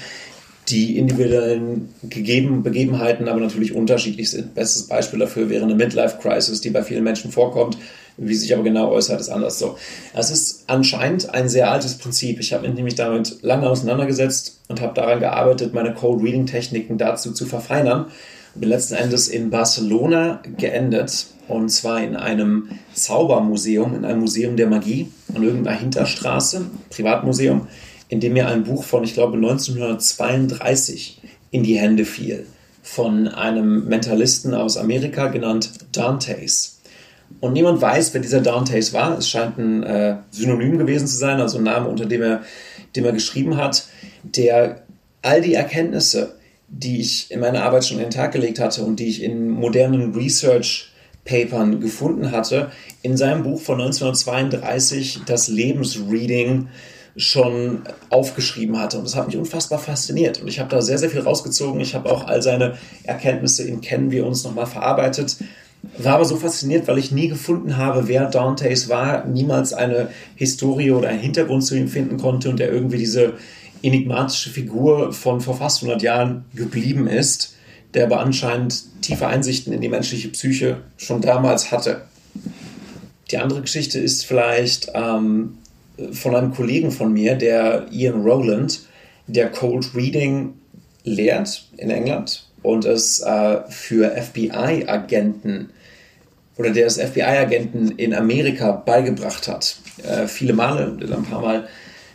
die 0.71 0.99
individuellen 0.99 1.89
Gegeben, 2.03 2.63
Begebenheiten 2.63 3.29
aber 3.29 3.41
natürlich 3.41 3.75
unterschiedlich 3.75 4.31
sind. 4.31 4.55
Bestes 4.55 4.85
Beispiel 4.85 5.19
dafür 5.19 5.49
wäre 5.49 5.65
eine 5.65 5.75
Midlife-Crisis, 5.75 6.61
die 6.61 6.71
bei 6.71 6.83
vielen 6.83 7.05
Menschen 7.05 7.31
vorkommt, 7.31 7.77
wie 8.17 8.35
sich 8.35 8.53
aber 8.53 8.63
genau 8.63 8.91
äußert, 8.91 9.21
ist 9.21 9.31
anders 9.31 9.59
so. 9.59 9.77
Es 10.15 10.31
ist 10.31 10.65
anscheinend 10.67 11.33
ein 11.35 11.49
sehr 11.49 11.71
altes 11.71 11.95
Prinzip. 11.95 12.39
Ich 12.41 12.53
habe 12.53 12.67
mich 12.67 12.77
nämlich 12.77 12.95
damit 12.95 13.39
lange 13.43 13.69
auseinandergesetzt 13.69 14.61
und 14.69 14.81
habe 14.81 14.95
daran 14.95 15.21
gearbeitet, 15.21 15.73
meine 15.75 15.95
Cold 15.95 16.23
Reading 16.23 16.47
Techniken 16.47 16.99
dazu 16.99 17.33
zu 17.33 17.47
verfeinern. 17.47 18.07
Bin 18.55 18.69
letzten 18.69 18.95
Endes 18.95 19.29
in 19.29 19.51
Barcelona 19.51 20.43
geendet 20.59 21.27
und 21.49 21.69
zwar 21.71 22.03
in 22.03 22.17
einem 22.17 22.69
Zaubermuseum, 22.95 23.95
in 23.95 24.05
einem 24.05 24.21
Museum 24.21 24.57
der 24.57 24.67
Magie 24.67 25.11
in 25.35 25.43
irgendeiner 25.43 25.79
Hinterstraße, 25.79 26.67
Privatmuseum, 26.91 27.69
in 28.11 28.19
dem 28.19 28.33
mir 28.33 28.49
ein 28.49 28.65
Buch 28.65 28.83
von, 28.83 29.05
ich 29.05 29.15
glaube, 29.15 29.37
1932 29.37 31.21
in 31.53 31.63
die 31.63 31.79
Hände 31.79 32.05
fiel 32.05 32.45
von 32.83 33.29
einem 33.29 33.87
Mentalisten 33.87 34.53
aus 34.53 34.77
Amerika 34.77 35.29
genannt 35.29 35.71
Dantes. 35.93 36.81
Und 37.39 37.53
niemand 37.53 37.81
weiß, 37.81 38.13
wer 38.13 38.21
dieser 38.21 38.41
Dantes 38.41 38.93
war. 38.93 39.17
Es 39.17 39.29
scheint 39.29 39.59
ein 39.59 39.85
äh, 39.85 40.17
Synonym 40.33 40.79
gewesen 40.79 41.07
zu 41.07 41.17
sein, 41.17 41.41
also 41.41 41.59
ein 41.59 41.65
Name, 41.65 41.89
unter 41.89 42.05
dem 42.05 42.21
er, 42.21 42.43
dem 42.97 43.05
er 43.05 43.13
geschrieben 43.13 43.57
hat, 43.57 43.87
der 44.25 44.83
all 45.23 45.41
die 45.41 45.55
Erkenntnisse, 45.55 46.35
die 46.67 47.01
ich 47.01 47.31
in 47.31 47.39
meiner 47.39 47.63
Arbeit 47.63 47.85
schon 47.85 47.99
in 47.99 48.05
den 48.05 48.11
Tag 48.11 48.33
gelegt 48.33 48.59
hatte 48.59 48.83
und 48.83 48.99
die 48.99 49.07
ich 49.07 49.23
in 49.23 49.51
modernen 49.51 50.15
Research-Papern 50.15 51.81
gefunden 51.81 52.33
hatte, 52.33 52.73
in 53.03 53.17
seinem 53.17 53.45
Buch 53.45 53.61
von 53.61 53.81
1932, 53.81 55.21
das 55.27 55.47
Lebensreading, 55.47 56.67
schon 57.21 57.83
aufgeschrieben 58.09 58.79
hatte. 58.79 58.99
Und 58.99 59.05
das 59.05 59.17
hat 59.17 59.27
mich 59.27 59.37
unfassbar 59.37 59.79
fasziniert. 59.79 60.41
Und 60.41 60.49
ich 60.49 60.59
habe 60.59 60.71
da 60.71 60.83
sehr, 60.83 60.99
sehr 60.99 61.11
viel 61.11 61.21
rausgezogen. 61.21 61.81
Ich 61.81 61.95
habe 61.95 62.11
auch 62.11 62.27
all 62.27 62.43
seine 62.43 62.77
Erkenntnisse 63.05 63.63
in 63.63 63.81
Kennen 63.81 64.11
wir 64.11 64.27
uns 64.27 64.45
nochmal 64.45 64.67
verarbeitet 64.67 65.37
war 65.99 66.15
aber 66.15 66.25
so 66.25 66.37
fasziniert, 66.37 66.89
weil 66.89 66.99
ich 66.99 67.11
nie 67.11 67.29
gefunden 67.29 67.77
habe, 67.77 68.07
wer 68.07 68.27
Dantes 68.27 68.89
war, 68.89 69.25
niemals 69.25 69.73
eine 69.73 70.11
Historie 70.37 70.91
oder 70.91 71.09
einen 71.09 71.21
Hintergrund 71.21 71.65
zu 71.65 71.75
ihm 71.75 71.89
finden 71.89 72.19
konnte 72.19 72.51
und 72.51 72.59
der 72.59 72.71
irgendwie 72.71 72.99
diese 72.99 73.35
enigmatische 73.83 74.51
Figur 74.51 75.13
von 75.13 75.41
vor 75.41 75.57
fast 75.57 75.83
100 75.83 76.03
Jahren 76.03 76.45
geblieben 76.55 77.07
ist, 77.07 77.55
der 77.95 78.05
aber 78.05 78.21
anscheinend 78.21 78.85
tiefe 79.01 79.27
Einsichten 79.27 79.73
in 79.73 79.81
die 79.81 79.89
menschliche 79.89 80.29
Psyche 80.29 80.83
schon 80.99 81.23
damals 81.23 81.73
hatte. 81.73 82.03
Die 83.31 83.39
andere 83.39 83.63
Geschichte 83.63 83.99
ist 83.99 84.27
vielleicht 84.27 84.91
ähm, 84.95 85.59
von 86.13 86.35
einem 86.35 86.53
Kollegen 86.53 86.91
von 86.91 87.13
mir, 87.13 87.35
der 87.35 87.87
Ian 87.91 88.23
Rowland, 88.23 88.81
der 89.27 89.51
Cold 89.51 89.95
Reading 89.95 90.55
lehrt 91.05 91.69
in 91.77 91.91
England 91.91 92.47
und 92.63 92.85
es 92.85 93.21
äh, 93.21 93.59
für 93.69 94.11
FBI-Agenten 94.11 95.71
oder 96.57 96.71
der 96.71 96.87
es 96.87 96.99
FBI-Agenten 97.01 97.93
in 97.93 98.13
Amerika 98.13 98.73
beigebracht 98.73 99.49
hat, 99.49 99.79
äh, 100.03 100.27
viele 100.27 100.53
Male, 100.53 100.97
ein 101.01 101.25
paar 101.25 101.41
Mal 101.41 101.69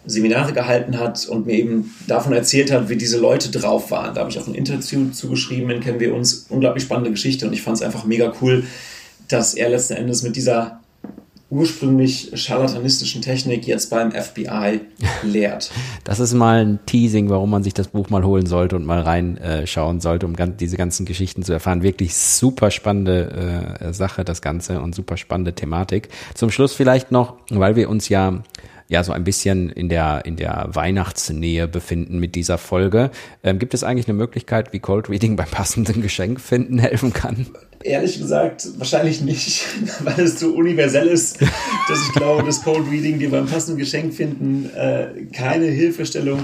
Seminare 0.08 0.54
gehalten 0.54 1.00
hat 1.00 1.26
und 1.26 1.48
mir 1.48 1.54
eben 1.54 1.96
davon 2.08 2.34
erzählt 2.34 2.72
hat, 2.72 2.90
wie 2.90 2.96
diese 2.96 3.18
Leute 3.18 3.50
drauf 3.50 3.90
waren. 3.90 4.14
Da 4.14 4.22
habe 4.22 4.30
ich 4.30 4.38
auch 4.38 4.48
ein 4.48 4.54
Interview 4.54 5.10
zugeschrieben, 5.10 5.72
in 5.72 5.80
kennen 5.80 6.00
wir 6.00 6.14
uns. 6.14 6.46
Unglaublich 6.50 6.84
spannende 6.84 7.10
Geschichte 7.10 7.48
und 7.48 7.54
ich 7.54 7.64
fand 7.64 7.78
es 7.78 7.84
einfach 7.84 8.06
mega 8.06 8.32
cool, 8.42 8.66
dass 9.28 9.56
er 9.56 9.70
letzten 9.70 9.94
Endes 9.94 10.22
mit 10.22 10.36
dieser 10.36 10.80
ursprünglich 11.50 12.32
charlatanistischen 12.34 13.22
Technik 13.22 13.68
jetzt 13.68 13.90
beim 13.90 14.12
FBI 14.12 14.82
lehrt. 15.24 15.72
Das 16.04 16.20
ist 16.20 16.34
mal 16.34 16.64
ein 16.64 16.80
Teasing, 16.86 17.30
warum 17.30 17.50
man 17.50 17.64
sich 17.64 17.74
das 17.74 17.88
Buch 17.88 18.12
mal 18.12 18.24
holen 18.24 18.46
sollte 18.46 18.76
und 18.76 18.86
mal 18.86 19.02
reinschauen 19.02 20.02
sollte, 20.02 20.28
um 20.28 20.36
diese 20.58 20.78
ganzen 20.78 21.06
Geschichten 21.06 21.42
zu 21.42 21.52
erfahren. 21.52 21.82
Wirklich 21.82 22.16
super 22.16 22.70
spannende 22.70 23.76
äh, 23.80 23.92
Sache, 23.92 24.24
das 24.24 24.44
Ganze 24.44 24.82
und 24.82 24.94
super 24.94 25.18
spannende 25.18 25.54
Thematik. 25.54 26.10
Zum 26.36 26.52
Schluss 26.52 26.74
vielleicht 26.74 27.12
noch, 27.12 27.38
weil 27.50 27.76
wir 27.76 27.90
uns 27.90 28.08
ja 28.08 28.44
ja 28.88 29.04
so 29.04 29.12
ein 29.12 29.24
bisschen 29.24 29.70
in 29.70 29.90
der, 29.90 30.24
in 30.26 30.36
der 30.36 30.70
Weihnachtsnähe 30.72 31.68
befinden 31.68 32.20
mit 32.20 32.36
dieser 32.36 32.58
Folge. 32.58 33.12
Ähm, 33.44 33.60
gibt 33.60 33.74
es 33.74 33.84
eigentlich 33.84 34.08
eine 34.08 34.18
Möglichkeit, 34.18 34.74
wie 34.74 34.80
Cold 34.80 35.10
Reading 35.10 35.36
beim 35.36 35.50
passenden 35.50 36.02
Geschenk 36.02 36.40
finden 36.40 36.80
helfen 36.80 37.14
kann? 37.14 37.48
Ehrlich 37.84 38.20
gesagt, 38.20 38.68
wahrscheinlich 38.78 39.22
nicht, 39.22 39.66
weil 40.04 40.20
es 40.22 40.40
so 40.40 40.54
universell 40.54 41.08
ist, 41.08 41.42
dass 41.42 42.08
ich 42.08 42.14
glaube, 42.14 42.44
dass 42.44 42.64
Cold 42.64 42.90
Reading 42.90 43.20
dir 43.20 43.32
beim 43.32 43.48
passenden 43.48 43.80
Geschenk 43.80 44.14
finden 44.14 44.70
äh, 44.76 45.26
keine 45.34 45.66
Hilfestellung 45.66 46.44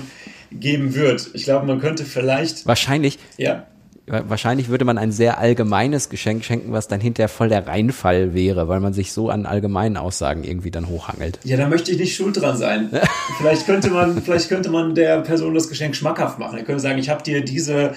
geben 0.51 0.95
wird. 0.95 1.29
Ich 1.33 1.45
glaube, 1.45 1.65
man 1.65 1.79
könnte 1.79 2.05
vielleicht. 2.05 2.65
Wahrscheinlich. 2.65 3.17
Ja 3.37 3.67
wahrscheinlich 4.07 4.69
würde 4.69 4.85
man 4.85 4.97
ein 4.97 5.11
sehr 5.11 5.37
allgemeines 5.37 6.09
Geschenk 6.09 6.43
schenken, 6.43 6.71
was 6.71 6.87
dann 6.87 6.99
hinterher 6.99 7.29
voll 7.29 7.49
der 7.49 7.67
Reinfall 7.67 8.33
wäre, 8.33 8.67
weil 8.67 8.79
man 8.79 8.93
sich 8.93 9.13
so 9.13 9.29
an 9.29 9.45
allgemeinen 9.45 9.97
Aussagen 9.97 10.43
irgendwie 10.43 10.71
dann 10.71 10.87
hochhangelt. 10.87 11.39
Ja, 11.43 11.57
da 11.57 11.67
möchte 11.67 11.91
ich 11.91 11.97
nicht 11.97 12.15
schuld 12.15 12.39
dran 12.39 12.57
sein. 12.57 12.89
vielleicht 13.37 13.65
könnte 13.65 13.89
man, 13.89 14.21
vielleicht 14.21 14.49
könnte 14.49 14.69
man 14.69 14.95
der 14.95 15.21
Person 15.21 15.53
das 15.53 15.69
Geschenk 15.69 15.95
schmackhaft 15.95 16.39
machen. 16.39 16.57
Er 16.57 16.63
könnte 16.63 16.81
sagen, 16.81 16.99
ich 16.99 17.09
habe 17.09 17.23
dir 17.23 17.43
diese 17.43 17.93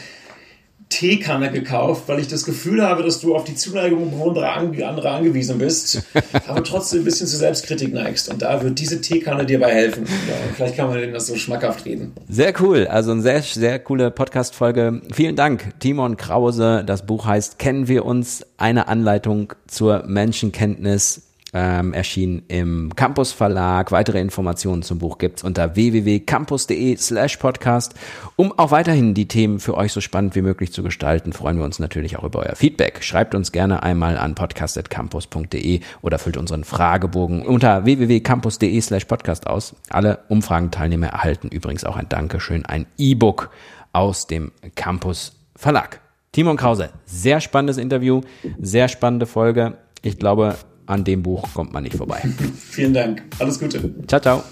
Teekanne 0.95 1.51
gekauft, 1.51 2.05
weil 2.07 2.21
ich 2.21 2.29
das 2.29 2.45
Gefühl 2.45 2.81
habe, 2.87 3.03
dass 3.03 3.19
du 3.19 3.35
auf 3.35 3.43
die 3.43 3.57
Zuneigung 3.57 4.13
anderer 4.23 4.89
andere 4.89 5.11
angewiesen 5.11 5.59
bist, 5.59 6.05
aber 6.47 6.63
trotzdem 6.63 7.01
ein 7.01 7.05
bisschen 7.05 7.27
zur 7.27 7.41
Selbstkritik 7.41 7.93
neigst. 7.93 8.33
Und 8.33 8.43
da 8.43 8.63
wird 8.63 8.79
diese 8.79 9.01
Teekanne 9.01 9.45
dir 9.45 9.59
bei 9.59 9.73
helfen. 9.73 10.05
Ja, 10.05 10.35
vielleicht 10.55 10.77
kann 10.77 10.89
man 10.89 10.99
denen 10.99 11.13
das 11.13 11.27
so 11.27 11.35
schmackhaft 11.35 11.85
reden. 11.85 12.13
Sehr 12.29 12.53
cool. 12.61 12.87
Also 12.87 13.11
eine 13.11 13.23
sehr, 13.23 13.43
sehr 13.43 13.81
coole 13.81 14.13
Podcast-Folge. 14.13 15.03
Vielen 15.13 15.35
Dank, 15.35 15.81
Timon 15.81 16.17
Krause. 16.17 16.85
Das 16.87 17.05
Buch 17.05 17.27
heißt 17.27 17.59
Kennen 17.59 17.89
wir 17.89 18.05
uns? 18.05 18.47
Eine 18.57 18.87
Anleitung 18.87 19.53
zur 19.67 20.05
Menschenkenntnis 20.07 21.23
ähm, 21.55 21.95
erschienen 21.95 22.43
im 22.49 22.95
Campus 22.97 23.33
Verlag. 23.33 23.93
Weitere 23.93 24.21
Informationen 24.21 24.83
zum 24.83 24.99
Buch 24.99 25.19
gibt's 25.19 25.45
unter 25.45 25.77
www.campus.de 25.77 26.97
slash 26.97 27.37
podcast. 27.37 27.95
Um 28.37 28.53
auch 28.59 28.73
weiterhin 28.73 29.15
die 29.15 29.29
Themen 29.29 29.61
für 29.61 29.77
euch 29.77 29.93
so 29.93 30.01
spannend 30.01 30.35
wie 30.35 30.43
möglich 30.43 30.73
zu 30.73 30.83
gestalten, 30.83 31.33
freuen 31.33 31.57
wir 31.57 31.65
uns 31.65 31.79
natürlich 31.79 32.19
auch 32.19 32.25
über 32.25 32.41
euer 32.41 32.57
Feedback. 32.57 33.03
Schreibt 33.05 33.35
uns 33.35 33.53
gerne 33.53 33.85
einmal 33.85 34.19
an 34.19 34.35
podcast.campus.de 34.35 35.81
oder 36.03 36.19
füllt 36.19 36.37
unseren 36.37 36.65
Fragebogen 36.65 37.47
unter 37.47 37.85
www.campus.de 37.85 38.81
slash 38.81 39.05
podcast 39.05 39.47
aus. 39.47 39.77
Alle 39.91 40.19
Umfragenteilnehmer 40.29 41.07
erhalten 41.07 41.49
übrigens 41.49 41.85
auch 41.85 41.97
ein 41.97 42.09
Dankeschön, 42.09 42.67
ein 42.67 42.87
E-Book 42.99 43.51
aus 43.93 44.27
dem 44.27 44.51
Campus 44.75 45.37
Verlag. 45.55 46.01
Timon 46.33 46.57
Krause, 46.57 46.91
sehr 47.07 47.41
spannendes 47.41 47.77
Interview, 47.77 48.23
sehr 48.61 48.89
spannende 48.89 49.27
Folge. 49.27 49.79
Ich 50.03 50.19
glaube, 50.19 50.57
an 50.87 51.05
dem 51.05 51.23
Buch 51.23 51.43
kommt 51.55 51.73
man 51.73 51.83
nicht 51.85 51.97
vorbei. 51.97 52.23
Vielen 52.71 52.95
Dank. 52.95 53.23
Alles 53.39 53.59
Gute. 53.59 53.95
Ciao, 54.07 54.21
ciao. 54.21 54.45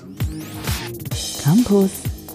Campus 1.42 1.90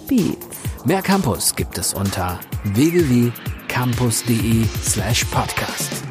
Beats. 0.08 0.46
Mehr 0.84 1.02
Campus 1.02 1.54
gibt 1.54 1.76
es 1.78 1.92
unter 1.94 2.38
www.campus.de 2.74 4.64
slash 4.82 5.24
podcast. 5.26 6.07